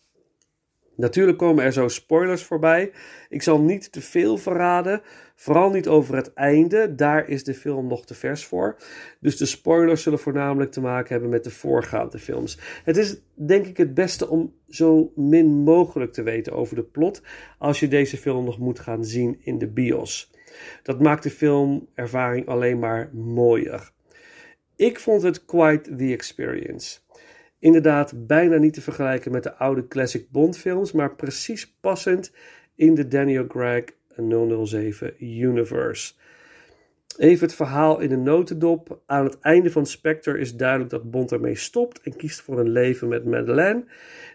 Natuurlijk 0.96 1.38
komen 1.38 1.64
er 1.64 1.74
zo 1.74 1.88
spoilers 1.88 2.44
voorbij. 2.44 2.92
Ik 3.30 3.42
zal 3.42 3.62
niet 3.62 3.92
te 3.92 4.02
veel 4.02 4.38
verraden, 4.38 5.02
vooral 5.36 5.70
niet 5.70 5.88
over 5.88 6.16
het 6.16 6.34
einde. 6.34 6.96
Daar 6.96 7.30
is 7.30 7.44
de 7.44 7.54
film 7.54 7.88
nog 7.88 8.06
te 8.06 8.14
vers 8.14 8.46
voor. 8.46 8.76
Dus 9.20 9.38
de 9.38 9.46
spoilers 9.46 10.04
zullen 10.04 10.20
voornamelijk 10.20 10.72
te 10.72 10.82
maken 10.82 11.12
hebben 11.12 11.30
met 11.30 11.44
de 11.44 11.52
voorgaande 11.52 12.20
films. 12.20 12.60
Het 12.84 12.98
is 12.98 13.18
denk 13.34 13.66
ik 13.66 13.78
het 13.78 13.94
beste 13.94 14.30
om 14.30 14.54
zo 14.68 15.12
min 15.16 15.48
mogelijk 15.48 16.14
te 16.14 16.24
weten 16.24 16.54
over 16.54 16.76
de 16.76 16.84
plot 16.84 17.22
als 17.58 17.80
je 17.80 17.88
deze 17.88 18.18
film 18.18 18.46
nog 18.46 18.60
moet 18.60 18.80
gaan 18.80 19.06
zien 19.06 19.40
in 19.44 19.58
de 19.58 19.68
bios. 19.68 20.32
Dat 20.84 21.02
maakt 21.02 21.24
de 21.24 21.30
filmervaring 21.30 22.48
alleen 22.48 22.80
maar 22.80 23.10
mooier. 23.14 23.92
Ik 24.76 25.00
vond 25.00 25.22
het 25.22 25.46
quite 25.46 25.96
the 25.96 26.12
experience. 26.14 27.00
Inderdaad, 27.60 28.28
bijna 28.28 28.58
niet 28.58 28.74
te 28.74 28.82
vergelijken 28.82 29.32
met 29.32 29.44
de 29.44 29.56
oude 29.56 29.88
classic 29.88 30.30
Bond 30.32 30.58
films, 30.58 30.92
maar 30.92 31.16
precies 31.16 31.76
passend 31.82 32.34
in 32.76 32.94
de 32.94 33.08
Daniel 33.08 33.48
Craig 33.48 33.84
007 34.66 35.14
universe. 35.20 36.14
Even 37.18 37.46
het 37.46 37.56
verhaal 37.56 38.00
in 38.00 38.12
een 38.12 38.24
notendop. 38.24 39.02
Aan 39.06 39.24
het 39.24 39.40
einde 39.40 39.72
van 39.72 39.86
Spectre 39.86 40.40
is 40.40 40.56
duidelijk 40.56 40.90
dat 40.90 41.12
Bond 41.12 41.32
ermee 41.32 41.56
stopt 41.56 42.02
en 42.02 42.16
kiest 42.16 42.42
voor 42.42 42.60
een 42.60 42.70
leven 42.70 43.08
met 43.08 43.26
Madeleine. 43.26 43.86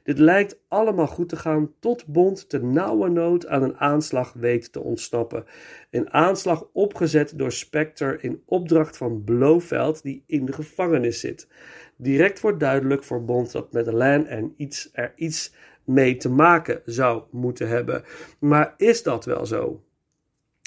Dit 0.02 0.18
lijkt 0.18 0.60
allemaal 0.68 1.06
goed 1.06 1.28
te 1.28 1.36
gaan 1.36 1.72
tot 1.80 2.06
Bond 2.06 2.48
te 2.48 2.62
nauwe 2.62 3.08
nood 3.08 3.46
aan 3.46 3.62
een 3.62 3.76
aanslag 3.76 4.32
weet 4.32 4.72
te 4.72 4.80
ontsnappen. 4.80 5.44
Een 5.90 6.12
aanslag 6.12 6.68
opgezet 6.72 7.38
door 7.38 7.52
Spectre 7.52 8.18
in 8.20 8.42
opdracht 8.44 8.96
van 8.96 9.24
Blofeld 9.24 10.02
die 10.02 10.24
in 10.26 10.44
de 10.44 10.52
gevangenis 10.52 11.20
zit. 11.20 11.48
Direct 11.96 12.40
wordt 12.40 12.60
duidelijk 12.60 13.04
voor 13.04 13.24
Bond 13.24 13.52
dat 13.52 13.72
Madeleine 13.72 14.24
en 14.24 14.54
iets, 14.56 14.88
er 14.92 15.12
iets 15.16 15.54
mee 15.88 16.16
te 16.16 16.30
maken 16.30 16.82
zou 16.84 17.22
moeten 17.30 17.68
hebben. 17.68 18.04
Maar 18.38 18.74
is 18.76 19.02
dat 19.02 19.24
wel 19.24 19.46
zo? 19.46 19.82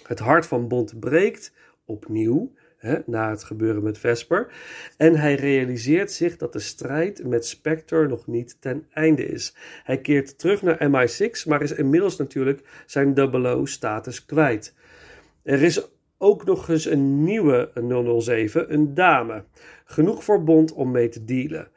Het 0.07 0.19
hart 0.19 0.45
van 0.45 0.67
Bond 0.67 0.99
breekt 0.99 1.53
opnieuw 1.85 2.51
hè, 2.81 2.97
na 3.05 3.29
het 3.29 3.43
gebeuren 3.43 3.83
met 3.83 3.97
Vesper. 3.97 4.53
En 4.97 5.15
hij 5.15 5.35
realiseert 5.35 6.11
zich 6.11 6.37
dat 6.37 6.53
de 6.53 6.59
strijd 6.59 7.27
met 7.27 7.45
Spectre 7.45 8.07
nog 8.07 8.27
niet 8.27 8.61
ten 8.61 8.87
einde 8.93 9.25
is. 9.25 9.55
Hij 9.83 9.97
keert 9.97 10.39
terug 10.39 10.61
naar 10.61 10.89
MI6, 10.89 11.47
maar 11.47 11.61
is 11.61 11.71
inmiddels 11.71 12.17
natuurlijk 12.17 12.83
zijn 12.85 13.13
00-status 13.63 14.25
kwijt. 14.25 14.75
Er 15.43 15.61
is 15.61 15.89
ook 16.17 16.45
nog 16.45 16.69
eens 16.69 16.85
een 16.85 17.23
nieuwe 17.23 17.71
007, 18.19 18.73
een 18.73 18.93
dame. 18.93 19.43
Genoeg 19.85 20.23
voor 20.23 20.43
Bond 20.43 20.73
om 20.73 20.91
mee 20.91 21.09
te 21.09 21.25
dealen. 21.25 21.67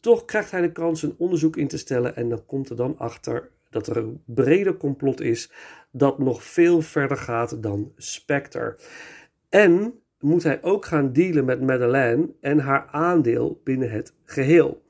Toch 0.00 0.24
krijgt 0.24 0.50
hij 0.50 0.60
de 0.60 0.72
kans 0.72 1.02
een 1.02 1.14
onderzoek 1.18 1.56
in 1.56 1.68
te 1.68 1.78
stellen 1.78 2.16
en 2.16 2.28
dan 2.28 2.46
komt 2.46 2.70
er 2.70 2.76
dan 2.76 2.98
achter 2.98 3.50
dat 3.70 3.86
er 3.86 3.96
een 3.96 4.22
breder 4.26 4.76
complot 4.76 5.20
is 5.20 5.52
dat 5.92 6.18
nog 6.18 6.44
veel 6.44 6.82
verder 6.82 7.16
gaat 7.16 7.62
dan 7.62 7.92
Spectre. 7.96 8.76
En 9.48 9.94
moet 10.18 10.42
hij 10.42 10.62
ook 10.62 10.84
gaan 10.84 11.12
dealen 11.12 11.44
met 11.44 11.60
Madeleine 11.60 12.28
en 12.40 12.58
haar 12.58 12.88
aandeel 12.90 13.60
binnen 13.64 13.90
het 13.90 14.14
geheel. 14.24 14.82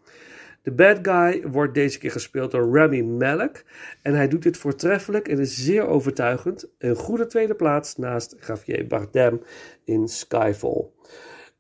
De 0.62 0.72
bad 0.72 0.98
guy 1.02 1.48
wordt 1.48 1.74
deze 1.74 1.98
keer 1.98 2.11
gespeeld 2.11 2.50
door 2.50 2.76
Rami 2.76 3.02
Malek. 3.02 3.64
En 4.02 4.14
hij 4.14 4.28
doet 4.28 4.42
dit 4.42 4.56
voortreffelijk 4.56 5.28
en 5.28 5.38
is 5.38 5.64
zeer 5.64 5.86
overtuigend. 5.86 6.70
Een 6.78 6.96
goede 6.96 7.26
tweede 7.26 7.54
plaats 7.54 7.96
naast 7.96 8.36
Javier 8.46 8.86
Bardem 8.86 9.42
in 9.84 10.08
Skyfall. 10.08 10.86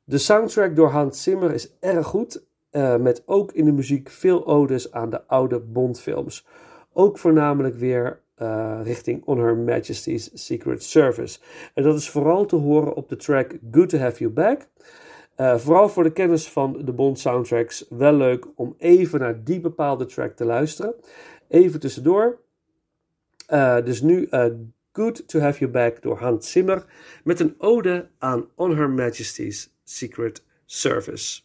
De 0.04 0.18
soundtrack 0.18 0.76
door 0.76 0.88
Hans 0.88 1.22
Zimmer 1.22 1.52
is 1.52 1.76
erg 1.80 2.06
goed. 2.06 2.48
Eh, 2.70 2.96
met 2.96 3.22
ook 3.26 3.52
in 3.52 3.64
de 3.64 3.72
muziek 3.72 4.08
veel 4.10 4.46
odes 4.46 4.92
aan 4.92 5.10
de 5.10 5.26
oude 5.26 5.60
Bondfilms. 5.60 6.46
Ook 6.92 7.18
voornamelijk 7.18 7.76
weer 7.76 8.20
eh, 8.34 8.80
richting 8.82 9.24
On 9.24 9.38
Her 9.38 9.56
Majesty's 9.56 10.30
Secret 10.34 10.82
Service. 10.82 11.38
En 11.74 11.82
dat 11.82 11.96
is 11.96 12.10
vooral 12.10 12.46
te 12.46 12.56
horen 12.56 12.94
op 12.94 13.08
de 13.08 13.16
track 13.16 13.58
Good 13.70 13.88
to 13.88 13.98
Have 13.98 14.18
You 14.18 14.30
Back. 14.30 14.68
Eh, 15.34 15.56
vooral 15.56 15.88
voor 15.88 16.02
de 16.02 16.12
kennis 16.12 16.48
van 16.48 16.84
de 16.84 16.92
Bond 16.92 17.18
soundtracks 17.18 17.86
wel 17.88 18.12
leuk 18.12 18.46
om 18.54 18.74
even 18.78 19.20
naar 19.20 19.44
die 19.44 19.60
bepaalde 19.60 20.06
track 20.06 20.36
te 20.36 20.44
luisteren. 20.44 20.94
Even 21.48 21.80
tussendoor. 21.80 22.40
Dus 23.84 24.00
nu 24.00 24.28
Good 24.92 25.28
to 25.28 25.38
Have 25.40 25.58
You 25.58 25.70
Back 25.70 26.02
door 26.02 26.18
Hans 26.18 26.50
Zimmer 26.50 26.84
met 27.24 27.40
een 27.40 27.54
ode 27.58 28.08
aan 28.18 28.48
On 28.54 28.76
Her 28.76 28.90
Majesty's 28.90 29.70
Secret 29.84 30.44
Service. 30.64 31.40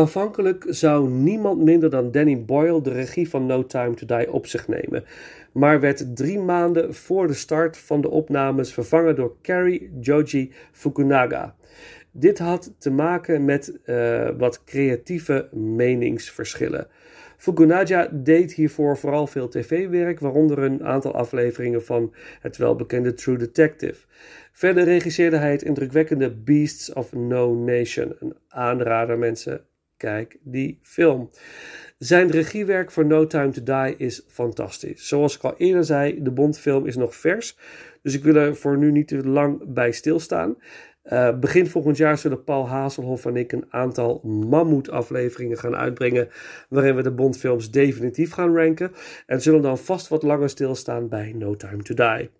Aanvankelijk 0.00 0.64
zou 0.68 1.08
niemand 1.08 1.62
minder 1.62 1.90
dan 1.90 2.10
Danny 2.10 2.44
Boyle 2.44 2.82
de 2.82 2.92
regie 2.92 3.28
van 3.28 3.46
No 3.46 3.66
Time 3.66 3.94
to 3.94 4.06
Die 4.06 4.32
op 4.32 4.46
zich 4.46 4.68
nemen, 4.68 5.04
maar 5.52 5.80
werd 5.80 6.16
drie 6.16 6.38
maanden 6.38 6.94
voor 6.94 7.26
de 7.26 7.34
start 7.34 7.78
van 7.78 8.00
de 8.00 8.10
opnames 8.10 8.72
vervangen 8.72 9.16
door 9.16 9.36
Cary 9.42 9.90
Joji 10.00 10.52
Fukunaga. 10.72 11.56
Dit 12.10 12.38
had 12.38 12.72
te 12.78 12.90
maken 12.90 13.44
met 13.44 13.78
eh, 13.84 14.28
wat 14.38 14.64
creatieve 14.64 15.48
meningsverschillen. 15.52 16.86
Fukunaga 17.36 18.08
deed 18.12 18.52
hiervoor 18.52 18.96
vooral 18.96 19.26
veel 19.26 19.48
tv-werk, 19.48 20.20
waaronder 20.20 20.58
een 20.58 20.84
aantal 20.84 21.14
afleveringen 21.14 21.84
van 21.84 22.14
het 22.40 22.56
welbekende 22.56 23.14
True 23.14 23.36
Detective. 23.36 24.06
Verder 24.52 24.84
regisseerde 24.84 25.36
hij 25.36 25.50
het 25.50 25.62
indrukwekkende 25.62 26.30
Beasts 26.30 26.92
of 26.92 27.12
No 27.12 27.54
Nation. 27.54 28.16
Een 28.18 28.34
aanrader, 28.48 29.18
mensen. 29.18 29.68
Kijk 30.00 30.38
die 30.42 30.78
film. 30.82 31.30
Zijn 31.98 32.30
regiewerk 32.30 32.90
voor 32.90 33.06
No 33.06 33.26
Time 33.26 33.50
to 33.50 33.62
Die 33.62 33.96
is 33.96 34.22
fantastisch. 34.28 35.08
Zoals 35.08 35.36
ik 35.36 35.42
al 35.42 35.54
eerder 35.56 35.84
zei, 35.84 36.22
de 36.22 36.30
Bondfilm 36.30 36.86
is 36.86 36.96
nog 36.96 37.14
vers. 37.14 37.56
Dus 38.02 38.14
ik 38.14 38.22
wil 38.22 38.34
er 38.34 38.56
voor 38.56 38.78
nu 38.78 38.90
niet 38.90 39.08
te 39.08 39.28
lang 39.28 39.72
bij 39.72 39.92
stilstaan. 39.92 40.56
Uh, 41.04 41.38
begin 41.38 41.66
volgend 41.66 41.96
jaar 41.96 42.18
zullen 42.18 42.44
Paul 42.44 42.68
Hazelhoff 42.68 43.26
en 43.26 43.36
ik 43.36 43.52
een 43.52 43.66
aantal 43.70 44.20
mammoetafleveringen 44.24 45.58
gaan 45.58 45.76
uitbrengen. 45.76 46.28
Waarin 46.68 46.96
we 46.96 47.02
de 47.02 47.12
Bondfilms 47.12 47.70
definitief 47.70 48.32
gaan 48.32 48.56
ranken. 48.56 48.92
En 49.26 49.42
zullen 49.42 49.62
dan 49.62 49.78
vast 49.78 50.08
wat 50.08 50.22
langer 50.22 50.50
stilstaan 50.50 51.08
bij 51.08 51.32
No 51.32 51.56
Time 51.56 51.82
to 51.82 51.94
Die. 51.94 52.30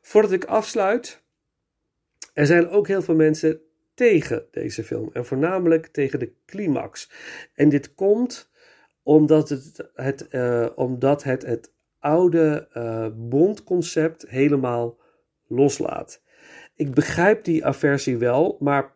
Voordat 0.00 0.32
ik 0.32 0.44
afsluit. 0.44 1.22
Er 2.34 2.46
zijn 2.46 2.68
ook 2.68 2.88
heel 2.88 3.02
veel 3.02 3.14
mensen 3.16 3.60
tegen 4.00 4.44
deze 4.50 4.84
film. 4.84 5.10
En 5.12 5.24
voornamelijk 5.24 5.86
tegen 5.86 6.18
de 6.18 6.32
climax. 6.46 7.10
En 7.54 7.68
dit 7.68 7.94
komt 7.94 8.50
omdat 9.02 9.48
het 9.48 9.90
het, 9.94 10.28
eh, 10.28 10.66
omdat 10.74 11.22
het, 11.22 11.46
het 11.46 11.72
oude 11.98 12.68
uh, 12.76 13.06
Bond-concept 13.14 14.24
helemaal 14.28 14.98
loslaat. 15.46 16.22
Ik 16.76 16.94
begrijp 16.94 17.44
die 17.44 17.64
aversie 17.64 18.16
wel, 18.16 18.56
maar 18.60 18.94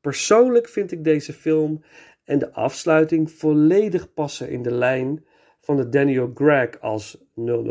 persoonlijk 0.00 0.68
vind 0.68 0.92
ik 0.92 1.04
deze 1.04 1.32
film 1.32 1.84
en 2.24 2.38
de 2.38 2.52
afsluiting 2.52 3.30
volledig 3.30 4.12
passen 4.12 4.48
in 4.50 4.62
de 4.62 4.74
lijn 4.74 5.26
van 5.60 5.76
de 5.76 5.88
Daniel 5.88 6.32
Craig 6.32 6.80
als 6.80 7.24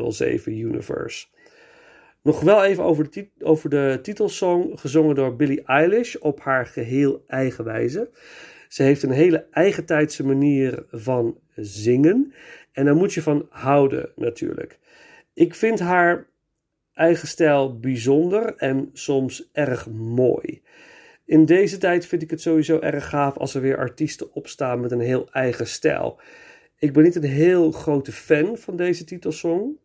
007 0.09 0.57
Universe. 0.57 1.27
Nog 2.25 2.41
wel 2.41 2.63
even 2.63 2.83
over 2.83 3.11
de, 3.11 3.27
over 3.39 3.69
de 3.69 3.99
titelsong, 4.01 4.79
gezongen 4.79 5.15
door 5.15 5.35
Billie 5.35 5.63
Eilish 5.63 6.15
op 6.15 6.39
haar 6.39 6.65
geheel 6.65 7.23
eigen 7.27 7.63
wijze. 7.63 8.09
Ze 8.67 8.83
heeft 8.83 9.03
een 9.03 9.11
hele 9.11 9.47
eigentijdse 9.51 10.25
manier 10.25 10.85
van 10.91 11.39
zingen. 11.55 12.33
En 12.71 12.85
daar 12.85 12.95
moet 12.95 13.13
je 13.13 13.21
van 13.21 13.47
houden, 13.49 14.09
natuurlijk. 14.15 14.79
Ik 15.33 15.55
vind 15.55 15.79
haar 15.79 16.27
eigen 16.93 17.27
stijl 17.27 17.79
bijzonder 17.79 18.55
en 18.55 18.89
soms 18.93 19.49
erg 19.51 19.89
mooi. 19.89 20.61
In 21.25 21.45
deze 21.45 21.77
tijd 21.77 22.05
vind 22.05 22.21
ik 22.21 22.29
het 22.29 22.41
sowieso 22.41 22.79
erg 22.79 23.09
gaaf 23.09 23.37
als 23.37 23.55
er 23.55 23.61
weer 23.61 23.77
artiesten 23.77 24.33
opstaan 24.33 24.79
met 24.79 24.91
een 24.91 24.99
heel 24.99 25.27
eigen 25.31 25.67
stijl. 25.67 26.19
Ik 26.77 26.93
ben 26.93 27.03
niet 27.03 27.15
een 27.15 27.23
heel 27.23 27.71
grote 27.71 28.11
fan 28.11 28.57
van 28.57 28.75
deze 28.75 29.03
titelsong, 29.03 29.77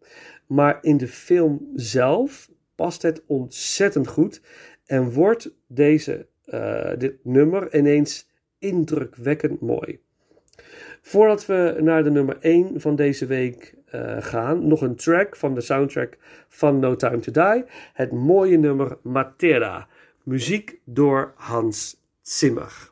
maar 0.51 0.79
in 0.83 0.97
de 0.97 1.09
film 1.09 1.71
zelf 1.75 2.51
past 2.75 3.03
het 3.03 3.23
ontzettend 3.27 4.07
goed 4.09 4.43
en 4.87 5.13
wordt 5.13 5.55
deze, 5.67 6.27
uh, 6.47 6.91
dit 6.99 7.25
nummer 7.25 7.75
ineens 7.77 8.29
indrukwekkend 8.59 9.61
mooi. 9.61 10.01
Voordat 11.01 11.47
we 11.47 11.77
naar 11.81 12.05
de 12.05 12.11
nummer 12.11 12.39
1 12.41 12.81
van 12.81 12.97
deze 12.97 13.27
week 13.27 13.75
uh, 13.95 14.17
gaan, 14.21 14.67
nog 14.67 14.81
een 14.81 14.97
track 14.97 15.37
van 15.37 15.55
de 15.55 15.61
soundtrack 15.61 16.19
van 16.49 16.79
No 16.79 16.97
Time 16.97 17.19
to 17.19 17.33
Die. 17.33 17.65
Het 17.93 18.13
mooie 18.13 18.59
nummer 18.59 18.99
Matera. 19.03 19.89
Muziek 20.23 20.81
door 20.85 21.33
Hans 21.37 22.03
Zimmer. 22.21 22.91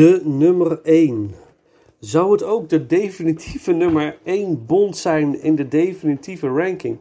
De 0.00 0.20
nummer 0.24 0.80
1. 0.82 1.34
Zou 1.98 2.32
het 2.32 2.42
ook 2.42 2.68
de 2.68 2.86
definitieve 2.86 3.72
nummer 3.72 4.18
1 4.24 4.66
Bond 4.66 4.96
zijn 4.96 5.42
in 5.42 5.54
de 5.54 5.68
definitieve 5.68 6.48
ranking? 6.48 6.98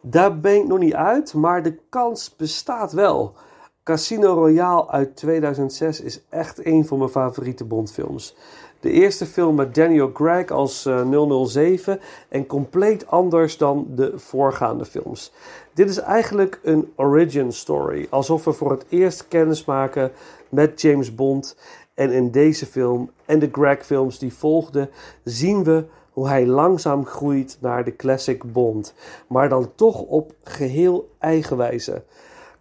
Daar 0.00 0.40
ben 0.40 0.54
ik 0.54 0.66
nog 0.66 0.78
niet 0.78 0.94
uit, 0.94 1.34
maar 1.34 1.62
de 1.62 1.78
kans 1.88 2.36
bestaat 2.36 2.92
wel. 2.92 3.34
Casino 3.82 4.32
Royale 4.32 4.88
uit 4.88 5.16
2006 5.16 6.00
is 6.00 6.24
echt 6.28 6.66
een 6.66 6.86
van 6.86 6.98
mijn 6.98 7.10
favoriete 7.10 7.64
Bondfilms. 7.64 8.36
De 8.80 8.90
eerste 8.90 9.26
film 9.26 9.54
met 9.54 9.74
Daniel 9.74 10.12
Craig 10.12 10.50
als 10.50 10.86
eh, 10.86 11.44
007 11.46 12.00
en 12.28 12.46
compleet 12.46 13.06
anders 13.06 13.56
dan 13.56 13.86
de 13.94 14.12
voorgaande 14.16 14.84
films. 14.84 15.32
Dit 15.74 15.88
is 15.88 15.98
eigenlijk 15.98 16.60
een 16.62 16.92
origin 16.96 17.52
story, 17.52 18.06
alsof 18.10 18.44
we 18.44 18.52
voor 18.52 18.70
het 18.70 18.84
eerst 18.88 19.28
kennis 19.28 19.64
maken 19.64 20.12
met 20.48 20.80
James 20.80 21.14
Bond. 21.14 21.56
En 21.94 22.10
in 22.10 22.30
deze 22.30 22.66
film 22.66 23.10
en 23.24 23.38
de 23.38 23.50
Craig-films 23.50 24.18
die 24.18 24.32
volgden, 24.34 24.90
zien 25.24 25.64
we 25.64 25.84
hoe 26.10 26.28
hij 26.28 26.46
langzaam 26.46 27.06
groeit 27.06 27.58
naar 27.60 27.84
de 27.84 27.96
classic 27.96 28.52
Bond, 28.52 28.94
maar 29.28 29.48
dan 29.48 29.74
toch 29.74 30.00
op 30.00 30.32
geheel 30.42 31.10
eigen 31.18 31.56
wijze. 31.56 32.02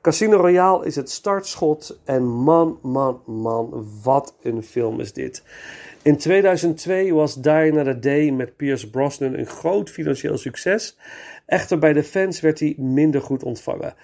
Casino 0.02 0.38
Royale 0.38 0.86
is 0.86 0.96
het 0.96 1.10
startschot 1.10 2.00
en 2.04 2.24
man, 2.24 2.80
man, 2.82 3.22
man, 3.26 3.88
wat 4.04 4.36
een 4.42 4.64
film 4.64 5.00
is 5.00 5.14
dit. 5.14 5.44
In 6.02 6.18
2002 6.18 7.14
was 7.14 7.36
Die 7.36 7.52
Another 7.52 8.02
Day 8.02 8.30
met 8.30 8.56
Pierce 8.56 8.90
Brosnan 8.90 9.34
een 9.34 9.46
groot 9.46 9.90
financieel 9.90 10.38
succes. 10.38 10.98
Echter 11.46 11.80
bij 11.80 11.94
de 11.94 12.04
fans 12.04 12.40
werd 12.40 12.60
hij 12.60 12.76
minder 12.78 13.22
goed 13.22 13.44
ontvangen. 13.44 13.96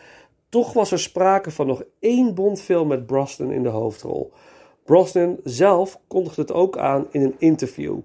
Toch 0.49 0.73
was 0.73 0.91
er 0.91 0.99
sprake 0.99 1.51
van 1.51 1.67
nog 1.67 1.83
één 1.99 2.35
Bondfilm 2.35 2.87
met 2.87 3.05
Brosnan 3.05 3.51
in 3.51 3.63
de 3.63 3.69
hoofdrol. 3.69 4.33
Brosnan 4.89 5.39
zelf 5.43 5.99
kondigde 6.07 6.41
het 6.41 6.51
ook 6.51 6.77
aan 6.77 7.07
in 7.11 7.21
een 7.21 7.35
interview. 7.37 7.97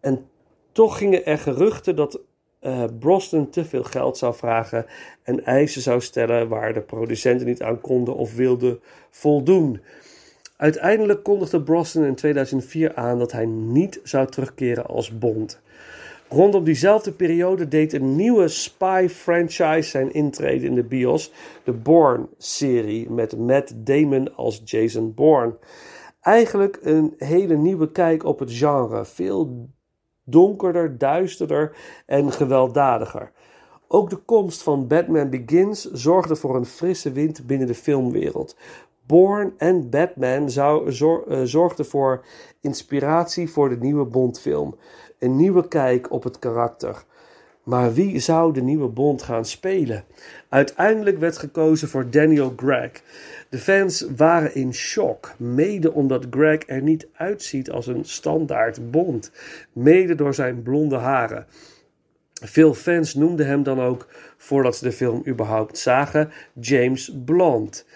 En 0.00 0.26
toch 0.72 0.98
gingen 0.98 1.26
er 1.26 1.38
geruchten 1.38 1.96
dat 1.96 2.20
uh, 2.60 2.84
Brosnan 2.98 3.50
te 3.50 3.64
veel 3.64 3.82
geld 3.82 4.18
zou 4.18 4.34
vragen 4.34 4.86
en 5.22 5.44
eisen 5.44 5.82
zou 5.82 6.00
stellen 6.00 6.48
waar 6.48 6.72
de 6.72 6.80
producenten 6.80 7.46
niet 7.46 7.62
aan 7.62 7.80
konden 7.80 8.16
of 8.16 8.34
wilden 8.34 8.80
voldoen. 9.10 9.80
Uiteindelijk 10.56 11.22
kondigde 11.22 11.62
Brosnan 11.62 12.04
in 12.04 12.14
2004 12.14 12.94
aan 12.94 13.18
dat 13.18 13.32
hij 13.32 13.46
niet 13.46 14.00
zou 14.02 14.26
terugkeren 14.26 14.86
als 14.86 15.18
Bond. 15.18 15.60
Rondom 16.28 16.64
diezelfde 16.64 17.12
periode 17.12 17.68
deed 17.68 17.92
een 17.92 18.16
nieuwe 18.16 18.48
spy-franchise 18.48 19.90
zijn 19.90 20.12
intrede 20.12 20.66
in 20.66 20.74
de 20.74 20.84
bios, 20.84 21.32
de 21.64 21.72
Bourne-serie 21.72 23.10
met 23.10 23.36
Matt 23.36 23.74
Damon 23.76 24.36
als 24.36 24.62
Jason 24.64 25.14
Bourne. 25.14 25.54
Eigenlijk 26.28 26.78
een 26.82 27.14
hele 27.18 27.56
nieuwe 27.56 27.90
kijk 27.92 28.24
op 28.24 28.38
het 28.38 28.52
genre, 28.52 29.04
veel 29.04 29.68
donkerder, 30.24 30.98
duisterder 30.98 31.76
en 32.06 32.32
gewelddadiger. 32.32 33.32
Ook 33.86 34.10
de 34.10 34.16
komst 34.16 34.62
van 34.62 34.86
Batman 34.86 35.30
Begins 35.30 35.84
zorgde 35.84 36.36
voor 36.36 36.56
een 36.56 36.66
frisse 36.66 37.12
wind 37.12 37.46
binnen 37.46 37.66
de 37.66 37.74
filmwereld. 37.74 38.56
Bourne 39.06 39.52
en 39.56 39.90
Batman 39.90 40.50
zou, 40.50 40.92
zor, 40.92 41.24
uh, 41.28 41.40
zorgden 41.42 41.86
voor 41.86 42.24
inspiratie 42.60 43.50
voor 43.50 43.68
de 43.68 43.78
nieuwe 43.78 44.04
Bondfilm. 44.04 44.76
Een 45.18 45.36
nieuwe 45.36 45.68
kijk 45.68 46.12
op 46.12 46.22
het 46.22 46.38
karakter. 46.38 47.04
Maar 47.68 47.94
wie 47.94 48.18
zou 48.18 48.52
de 48.52 48.62
nieuwe 48.62 48.88
Bond 48.88 49.22
gaan 49.22 49.44
spelen? 49.44 50.04
Uiteindelijk 50.48 51.18
werd 51.18 51.38
gekozen 51.38 51.88
voor 51.88 52.10
Daniel 52.10 52.54
Craig. 52.54 52.90
De 53.48 53.58
fans 53.58 54.06
waren 54.16 54.54
in 54.54 54.74
shock, 54.74 55.34
mede 55.36 55.92
omdat 55.92 56.26
Greg 56.30 56.62
er 56.66 56.82
niet 56.82 57.08
uitziet 57.12 57.70
als 57.70 57.86
een 57.86 58.04
standaard 58.04 58.90
Bond, 58.90 59.30
mede 59.72 60.14
door 60.14 60.34
zijn 60.34 60.62
blonde 60.62 60.96
haren. 60.96 61.46
Veel 62.32 62.74
fans 62.74 63.14
noemden 63.14 63.46
hem 63.46 63.62
dan 63.62 63.80
ook, 63.80 64.06
voordat 64.36 64.76
ze 64.76 64.84
de 64.84 64.92
film 64.92 65.22
überhaupt 65.26 65.78
zagen, 65.78 66.30
James 66.60 67.12
Blond. 67.24 67.86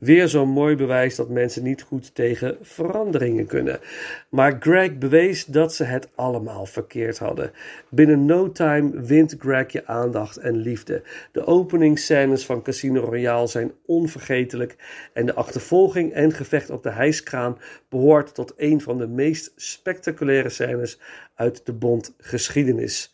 Weer 0.00 0.28
zo'n 0.28 0.48
mooi 0.48 0.76
bewijs 0.76 1.16
dat 1.16 1.28
mensen 1.28 1.62
niet 1.62 1.82
goed 1.82 2.14
tegen 2.14 2.56
veranderingen 2.60 3.46
kunnen. 3.46 3.80
Maar 4.28 4.56
Greg 4.60 4.98
bewees 4.98 5.44
dat 5.44 5.74
ze 5.74 5.84
het 5.84 6.08
allemaal 6.14 6.66
verkeerd 6.66 7.18
hadden. 7.18 7.52
Binnen 7.88 8.24
no 8.24 8.52
time 8.52 9.00
wint 9.00 9.34
Greg 9.38 9.72
je 9.72 9.86
aandacht 9.86 10.36
en 10.36 10.56
liefde. 10.56 11.02
De 11.32 11.46
openingsscènes 11.46 12.46
van 12.46 12.62
Casino 12.62 13.00
Royale 13.00 13.46
zijn 13.46 13.72
onvergetelijk. 13.86 14.76
En 15.12 15.26
de 15.26 15.34
achtervolging 15.34 16.12
en 16.12 16.32
gevecht 16.32 16.70
op 16.70 16.82
de 16.82 16.90
hijskraan 16.90 17.58
behoort 17.88 18.34
tot 18.34 18.54
een 18.56 18.80
van 18.80 18.98
de 18.98 19.08
meest 19.08 19.52
spectaculaire 19.56 20.48
scènes 20.48 20.98
uit 21.34 21.66
de 21.66 21.72
Bond 21.72 22.14
geschiedenis. 22.18 23.12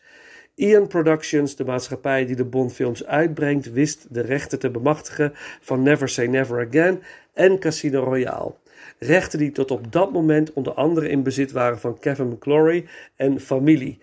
Ian 0.57 0.87
Productions, 0.87 1.55
de 1.55 1.65
maatschappij 1.65 2.25
die 2.25 2.35
de 2.35 2.45
Bondfilms 2.45 3.05
uitbrengt, 3.05 3.71
wist 3.71 4.05
de 4.09 4.21
rechten 4.21 4.59
te 4.59 4.69
bemachtigen 4.69 5.31
van 5.61 5.83
Never 5.83 6.09
Say 6.09 6.25
Never 6.25 6.67
Again 6.67 7.01
en 7.33 7.59
Casino 7.59 8.03
Royale. 8.03 8.53
Rechten 8.99 9.39
die 9.39 9.51
tot 9.51 9.71
op 9.71 9.91
dat 9.91 10.11
moment 10.11 10.53
onder 10.53 10.73
andere 10.73 11.09
in 11.09 11.23
bezit 11.23 11.51
waren 11.51 11.79
van 11.79 11.99
Kevin 11.99 12.27
McClory 12.27 12.85
en 13.15 13.39
familie. 13.39 13.99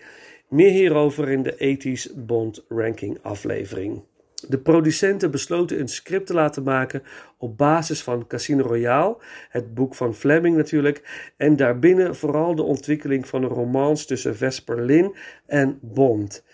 Meer 0.49 0.71
hierover 0.71 1.29
in 1.29 1.43
de 1.43 1.77
80s 1.79 2.15
Bond 2.17 2.65
Ranking 2.69 3.19
aflevering. 3.23 4.03
De 4.49 4.59
producenten 4.59 5.31
besloten 5.31 5.81
een 5.81 5.89
script 5.89 6.27
te 6.27 6.35
laten 6.35 6.63
maken 6.63 7.03
op 7.39 7.59
basis 7.59 8.03
van 8.03 8.27
Casino 8.27 8.63
Royale, 8.63 9.17
het 9.49 9.75
boek 9.75 9.95
van 9.95 10.15
Fleming 10.15 10.57
natuurlijk, 10.57 11.31
en 11.37 11.57
daarbinnen 11.57 12.17
vooral 12.17 12.55
de 12.55 12.63
ontwikkeling 12.63 13.29
van 13.29 13.43
een 13.43 13.49
romance 13.49 14.07
tussen 14.07 14.37
Vesper 14.37 14.83
Lynn 14.83 15.15
en 15.47 15.79
Bond. 15.83 16.45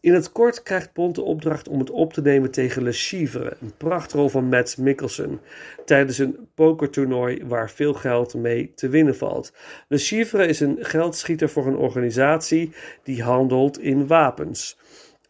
In 0.00 0.14
het 0.14 0.32
kort 0.32 0.62
krijgt 0.62 0.92
Bond 0.92 1.14
de 1.14 1.22
opdracht 1.22 1.68
om 1.68 1.78
het 1.78 1.90
op 1.90 2.12
te 2.12 2.22
nemen 2.22 2.50
tegen 2.50 2.82
Le 2.82 2.92
Chivre, 2.92 3.56
een 3.60 3.72
prachtrol 3.76 4.28
van 4.28 4.44
Matt 4.44 4.78
Mikkelsen, 4.78 5.40
tijdens 5.84 6.18
een 6.18 6.48
pokertoernooi 6.54 7.44
waar 7.44 7.70
veel 7.70 7.94
geld 7.94 8.34
mee 8.34 8.72
te 8.74 8.88
winnen 8.88 9.16
valt. 9.16 9.52
Le 9.88 9.98
Chivre 9.98 10.46
is 10.46 10.60
een 10.60 10.78
geldschieter 10.80 11.48
voor 11.48 11.66
een 11.66 11.76
organisatie 11.76 12.72
die 13.02 13.22
handelt 13.22 13.80
in 13.80 14.06
wapens. 14.06 14.78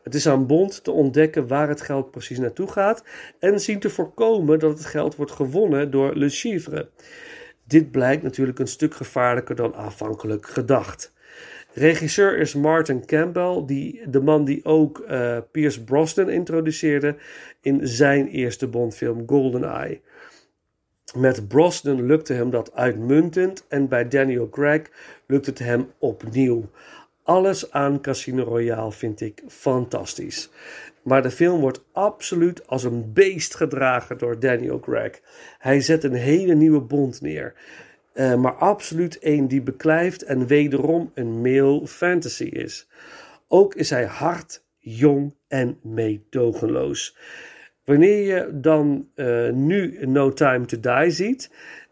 Het 0.02 0.14
is 0.14 0.28
aan 0.28 0.46
Bond 0.46 0.84
te 0.84 0.90
ontdekken 0.90 1.46
waar 1.46 1.68
het 1.68 1.80
geld 1.80 2.10
precies 2.10 2.38
naartoe 2.38 2.68
gaat 2.68 3.04
en 3.38 3.60
zien 3.60 3.78
te 3.78 3.90
voorkomen 3.90 4.58
dat 4.58 4.78
het 4.78 4.86
geld 4.86 5.16
wordt 5.16 5.32
gewonnen 5.32 5.90
door 5.90 6.14
Le 6.14 6.28
Chivre. 6.28 6.88
Dit 7.64 7.90
blijkt 7.90 8.22
natuurlijk 8.22 8.58
een 8.58 8.66
stuk 8.66 8.94
gevaarlijker 8.94 9.54
dan 9.56 9.74
aanvankelijk 9.74 10.46
gedacht. 10.46 11.12
Regisseur 11.72 12.38
is 12.38 12.54
Martin 12.54 13.06
Campbell, 13.06 13.62
die, 13.66 14.10
de 14.10 14.20
man 14.20 14.44
die 14.44 14.64
ook 14.64 15.04
uh, 15.10 15.38
Pierce 15.50 15.84
Brosnan 15.84 16.30
introduceerde 16.30 17.16
in 17.60 17.86
zijn 17.88 18.28
eerste 18.28 18.68
Bondfilm 18.68 19.22
GoldenEye. 19.26 20.00
Met 21.16 21.48
Brosnan 21.48 22.06
lukte 22.06 22.32
hem 22.32 22.50
dat 22.50 22.74
uitmuntend 22.74 23.64
en 23.68 23.88
bij 23.88 24.08
Daniel 24.08 24.48
Craig 24.48 24.82
lukt 25.26 25.46
het 25.46 25.58
hem 25.58 25.90
opnieuw. 25.98 26.70
Alles 27.30 27.70
aan 27.72 28.00
Casino 28.00 28.42
Royale 28.42 28.92
vind 28.92 29.20
ik 29.20 29.42
fantastisch. 29.48 30.50
Maar 31.02 31.22
de 31.22 31.30
film 31.30 31.60
wordt 31.60 31.84
absoluut 31.92 32.66
als 32.66 32.84
een 32.84 33.12
beest 33.12 33.54
gedragen 33.54 34.18
door 34.18 34.40
Daniel 34.40 34.80
Craig. 34.80 35.20
Hij 35.58 35.80
zet 35.80 36.04
een 36.04 36.14
hele 36.14 36.54
nieuwe 36.54 36.80
bond 36.80 37.20
neer. 37.20 37.54
Uh, 38.14 38.34
maar 38.34 38.52
absoluut 38.52 39.18
een 39.20 39.48
die 39.48 39.62
beklijft 39.62 40.22
en 40.22 40.46
wederom 40.46 41.10
een 41.14 41.40
male 41.40 41.86
fantasy 41.86 42.44
is. 42.44 42.88
Ook 43.48 43.74
is 43.74 43.90
hij 43.90 44.04
hard, 44.04 44.64
jong 44.78 45.34
en 45.48 45.78
meedogenloos. 45.82 47.16
Wanneer 47.84 48.34
je 48.34 48.60
dan 48.60 49.08
uh, 49.14 49.50
nu 49.50 50.06
No 50.06 50.32
Time 50.32 50.64
to 50.64 50.80
Die 50.80 51.10
ziet, 51.10 51.50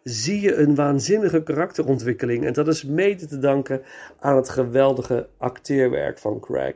zie 0.08 0.40
je 0.40 0.54
een 0.54 0.74
waanzinnige 0.74 1.42
karakterontwikkeling. 1.42 2.44
En 2.44 2.52
dat 2.52 2.68
is 2.68 2.84
mede 2.84 3.26
te 3.26 3.38
danken 3.38 3.82
aan 4.20 4.36
het 4.36 4.48
geweldige 4.48 5.28
acteerwerk 5.36 6.18
van 6.18 6.40
Craig. 6.40 6.74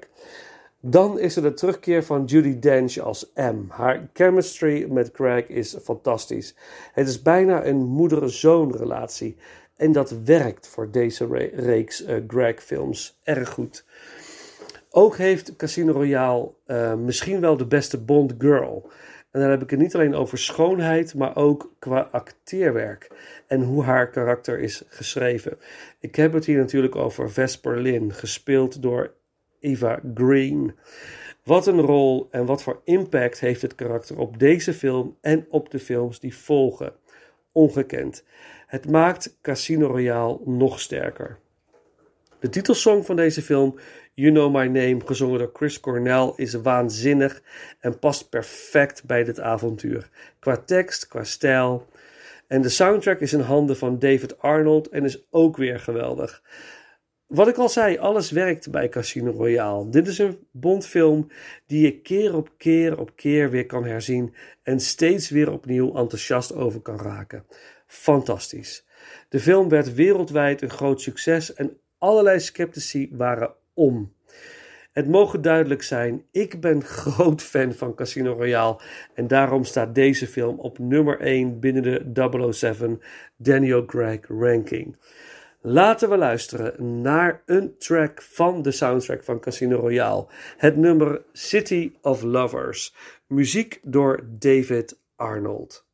Dan 0.80 1.18
is 1.18 1.36
er 1.36 1.42
de 1.42 1.54
terugkeer 1.54 2.04
van 2.04 2.24
Judy 2.24 2.58
Dench 2.58 2.98
als 2.98 3.32
M. 3.34 3.68
Haar 3.68 4.08
chemistry 4.12 4.86
met 4.90 5.10
Craig 5.10 5.46
is 5.46 5.76
fantastisch. 5.82 6.56
Het 6.92 7.08
is 7.08 7.22
bijna 7.22 7.64
een 7.64 7.84
moeder-zoon 7.84 8.76
relatie. 8.76 9.36
En 9.76 9.92
dat 9.92 10.14
werkt 10.24 10.68
voor 10.68 10.90
deze 10.90 11.26
re 11.26 11.50
reeks 11.54 12.06
uh, 12.06 12.16
Greg-films 12.26 13.20
erg 13.22 13.48
goed. 13.48 13.84
Ook 14.90 15.16
heeft 15.16 15.56
Casino 15.56 15.92
Royale 15.92 16.50
uh, 16.66 16.94
misschien 16.94 17.40
wel 17.40 17.56
de 17.56 17.66
beste 17.66 18.00
Bond 18.00 18.34
girl. 18.38 18.90
En 19.32 19.40
dan 19.40 19.50
heb 19.50 19.62
ik 19.62 19.70
het 19.70 19.78
niet 19.78 19.94
alleen 19.94 20.14
over 20.14 20.38
schoonheid, 20.38 21.14
maar 21.14 21.36
ook 21.36 21.72
qua 21.78 22.08
acteerwerk 22.10 23.10
en 23.46 23.62
hoe 23.62 23.82
haar 23.82 24.10
karakter 24.10 24.58
is 24.58 24.82
geschreven. 24.88 25.58
Ik 26.00 26.16
heb 26.16 26.32
het 26.32 26.44
hier 26.44 26.58
natuurlijk 26.58 26.96
over 26.96 27.30
Vesper 27.30 27.80
Lynn, 27.80 28.12
gespeeld 28.12 28.82
door 28.82 29.14
Eva 29.60 30.00
Green. 30.14 30.74
Wat 31.44 31.66
een 31.66 31.80
rol 31.80 32.28
en 32.30 32.46
wat 32.46 32.62
voor 32.62 32.80
impact 32.84 33.40
heeft 33.40 33.62
het 33.62 33.74
karakter 33.74 34.18
op 34.18 34.38
deze 34.38 34.74
film 34.74 35.16
en 35.20 35.46
op 35.50 35.70
de 35.70 35.78
films 35.78 36.20
die 36.20 36.36
volgen. 36.36 36.92
Ongekend. 37.52 38.24
Het 38.66 38.90
maakt 38.90 39.38
Casino 39.42 39.86
Royale 39.86 40.40
nog 40.44 40.80
sterker. 40.80 41.38
De 42.40 42.48
titelsong 42.48 43.06
van 43.06 43.16
deze 43.16 43.42
film, 43.42 43.78
You 44.14 44.32
Know 44.32 44.54
My 44.54 44.66
Name, 44.66 45.00
gezongen 45.04 45.38
door 45.38 45.50
Chris 45.52 45.80
Cornell, 45.80 46.32
is 46.36 46.54
waanzinnig 46.54 47.42
en 47.80 47.98
past 47.98 48.30
perfect 48.30 49.04
bij 49.04 49.24
dit 49.24 49.40
avontuur. 49.40 50.08
Qua 50.38 50.56
tekst, 50.56 51.06
qua 51.06 51.24
stijl. 51.24 51.86
En 52.46 52.62
de 52.62 52.68
soundtrack 52.68 53.20
is 53.20 53.32
in 53.32 53.40
handen 53.40 53.76
van 53.76 53.98
David 53.98 54.38
Arnold 54.38 54.88
en 54.88 55.04
is 55.04 55.26
ook 55.30 55.56
weer 55.56 55.80
geweldig. 55.80 56.42
Wat 57.26 57.48
ik 57.48 57.56
al 57.56 57.68
zei, 57.68 57.98
alles 57.98 58.30
werkt 58.30 58.70
bij 58.70 58.88
Casino 58.88 59.30
Royale. 59.30 59.88
Dit 59.88 60.06
is 60.08 60.18
een 60.18 60.46
Bondfilm 60.50 61.28
die 61.66 61.80
je 61.80 62.00
keer 62.00 62.36
op 62.36 62.50
keer 62.56 62.98
op 62.98 63.16
keer 63.16 63.50
weer 63.50 63.66
kan 63.66 63.84
herzien 63.84 64.34
en 64.62 64.80
steeds 64.80 65.30
weer 65.30 65.52
opnieuw 65.52 65.94
enthousiast 65.94 66.54
over 66.54 66.80
kan 66.80 66.98
raken. 66.98 67.44
Fantastisch. 67.86 68.86
De 69.28 69.40
film 69.40 69.68
werd 69.68 69.94
wereldwijd 69.94 70.62
een 70.62 70.70
groot 70.70 71.00
succes 71.00 71.54
en 71.54 71.76
allerlei 71.98 72.40
sceptici 72.40 73.08
waren 73.12 73.54
om. 73.74 74.12
Het 74.92 75.08
mogen 75.08 75.42
duidelijk 75.42 75.82
zijn, 75.82 76.24
ik 76.30 76.60
ben 76.60 76.84
groot 77.00 77.42
fan 77.42 77.72
van 77.72 77.94
Casino 77.94 78.32
Royale 78.32 78.80
en 79.14 79.26
daarom 79.26 79.64
staat 79.64 79.94
deze 79.94 80.26
film 80.26 80.58
op 80.58 80.78
nummer 80.78 81.20
1 81.20 81.60
binnen 81.60 81.82
de 81.82 82.50
007 82.52 83.00
Daniel 83.36 83.84
Craig 83.84 84.20
ranking. 84.28 84.96
Laten 85.64 86.10
we 86.10 86.16
luisteren 86.16 87.00
naar 87.00 87.42
een 87.46 87.78
track 87.78 88.22
van 88.22 88.62
de 88.62 88.70
soundtrack 88.70 89.24
van 89.24 89.40
Casino 89.40 89.76
Royale. 89.76 90.26
Het 90.56 90.76
nummer 90.76 91.22
City 91.32 91.92
of 92.00 92.22
Lovers. 92.22 92.94
Muziek 93.26 93.80
door 93.82 94.26
David 94.38 95.00
Arnold. 95.16 95.86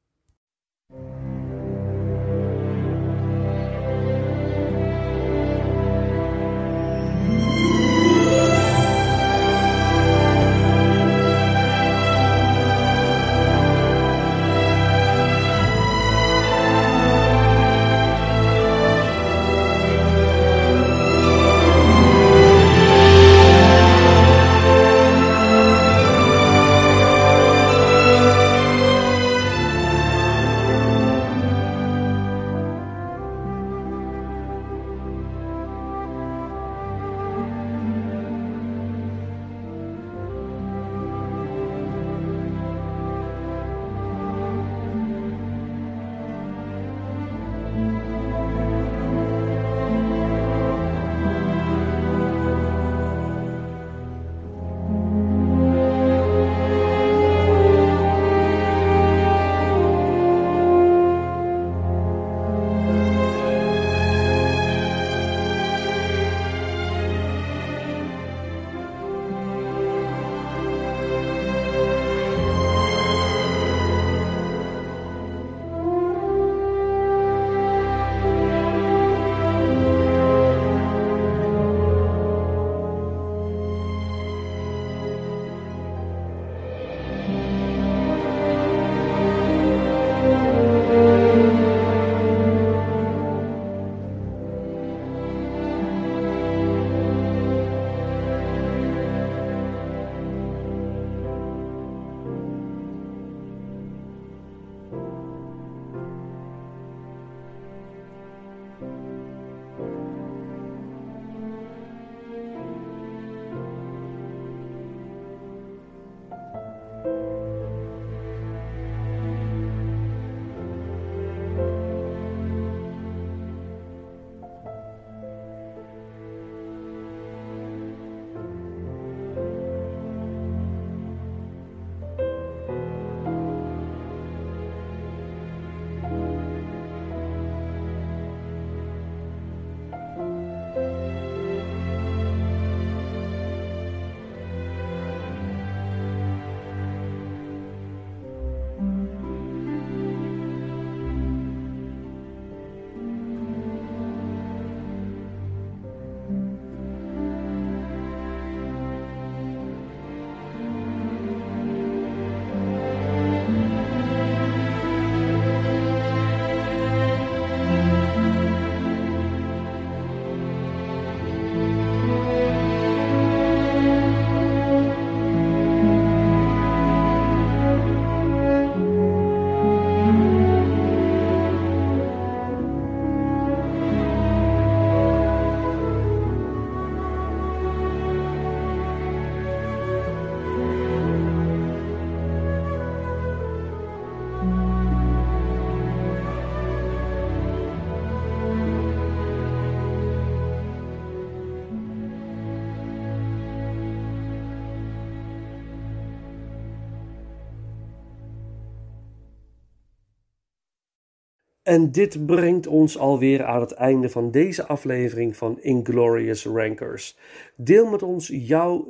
En 211.69 211.91
dit 211.91 212.27
brengt 212.27 212.67
ons 212.67 212.99
alweer 212.99 213.45
aan 213.45 213.61
het 213.61 213.73
einde 213.73 214.09
van 214.09 214.31
deze 214.31 214.67
aflevering 214.67 215.37
van 215.37 215.61
Inglorious 215.61 216.45
Rankers. 216.45 217.19
Deel 217.55 217.87
met 217.87 218.03
ons 218.03 218.29
jouw 218.33 218.89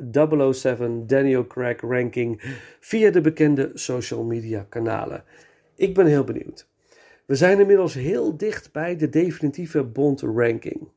007 0.52 1.06
Daniel 1.06 1.46
Craig 1.46 1.80
ranking 1.80 2.40
via 2.80 3.10
de 3.10 3.20
bekende 3.20 3.70
social 3.74 4.24
media 4.24 4.66
kanalen. 4.68 5.24
Ik 5.74 5.94
ben 5.94 6.06
heel 6.06 6.24
benieuwd. 6.24 6.68
We 7.24 7.34
zijn 7.34 7.60
inmiddels 7.60 7.94
heel 7.94 8.36
dicht 8.36 8.72
bij 8.72 8.96
de 8.96 9.08
definitieve 9.08 9.84
Bond 9.84 10.20
ranking. 10.20 10.88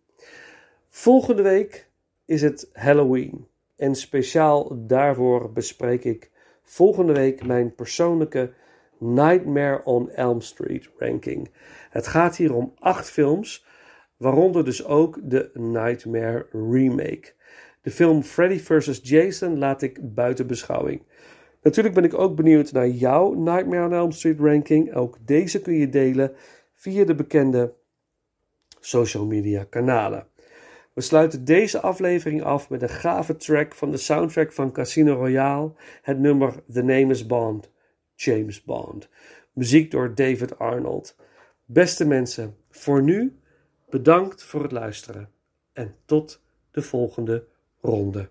Volgende 0.90 1.41
week 1.41 1.88
is 2.26 2.41
het 2.41 2.70
Halloween. 2.74 3.48
En 3.76 3.95
speciaal 3.95 4.86
daarvoor 4.88 5.52
bespreek 5.52 6.03
ik 6.03 6.32
volgende 6.64 7.14
week 7.14 7.45
mijn 7.45 7.76
persoonlijke 7.76 8.52
Nightmare 9.02 9.84
on 9.84 10.10
Elm 10.10 10.41
Street 10.41 10.90
ranking. 10.98 11.52
Het 11.90 12.07
gaat 12.07 12.36
hier 12.36 12.53
om 12.53 12.73
acht 12.80 13.10
films, 13.10 13.65
waaronder 14.18 14.65
dus 14.65 14.86
ook 14.86 15.19
de 15.23 15.49
Nightmare 15.53 16.48
remake. 16.52 17.34
De 17.82 17.91
film 17.91 18.23
Freddy 18.23 18.60
vs. 18.60 18.99
Jason 19.03 19.57
laat 19.57 19.82
ik 19.82 20.14
buiten 20.14 20.48
beschouwing. 20.48 21.03
Natuurlijk 21.61 21.95
ben 21.95 22.03
ik 22.03 22.14
ook 22.14 22.36
benieuwd 22.36 22.72
naar 22.72 22.88
jouw 22.88 23.34
Nightmare 23.34 23.86
on 23.86 23.94
Elm 23.94 24.11
Street 24.11 24.40
ranking. 24.40 24.94
Ook 24.94 25.18
deze 25.26 25.61
kun 25.61 25.73
je 25.73 25.90
delen 25.90 26.32
via 26.73 27.06
de 27.06 27.15
bekende 27.15 27.73
social 28.80 29.26
media 29.26 29.64
kanalen. 29.64 30.28
We 30.94 31.02
sluiten 31.02 31.45
deze 31.45 31.82
aflevering 31.82 32.44
af 32.44 32.69
met 32.69 32.82
een 32.82 32.90
gave 32.90 33.36
track 33.36 33.76
van 33.76 33.91
de 33.91 33.98
soundtrack 33.98 34.53
van 34.53 34.72
Casino 34.72 35.14
Royale, 35.14 35.72
het 36.02 36.19
nummer 36.19 36.64
The 36.72 36.82
Name 36.82 37.07
is 37.07 37.26
Bond, 37.26 37.70
James 38.23 38.64
Bond. 38.64 39.10
Muziek 39.53 39.91
door 39.91 40.15
David 40.15 40.60
Arnold. 40.60 41.15
Beste 41.65 42.06
mensen, 42.06 42.56
voor 42.69 43.03
nu 43.03 43.39
bedankt 43.89 44.43
voor 44.43 44.61
het 44.61 44.72
luisteren 44.72 45.30
en 45.73 45.95
tot 46.06 46.41
de 46.72 46.81
volgende 46.81 47.45
ronde. 47.81 48.30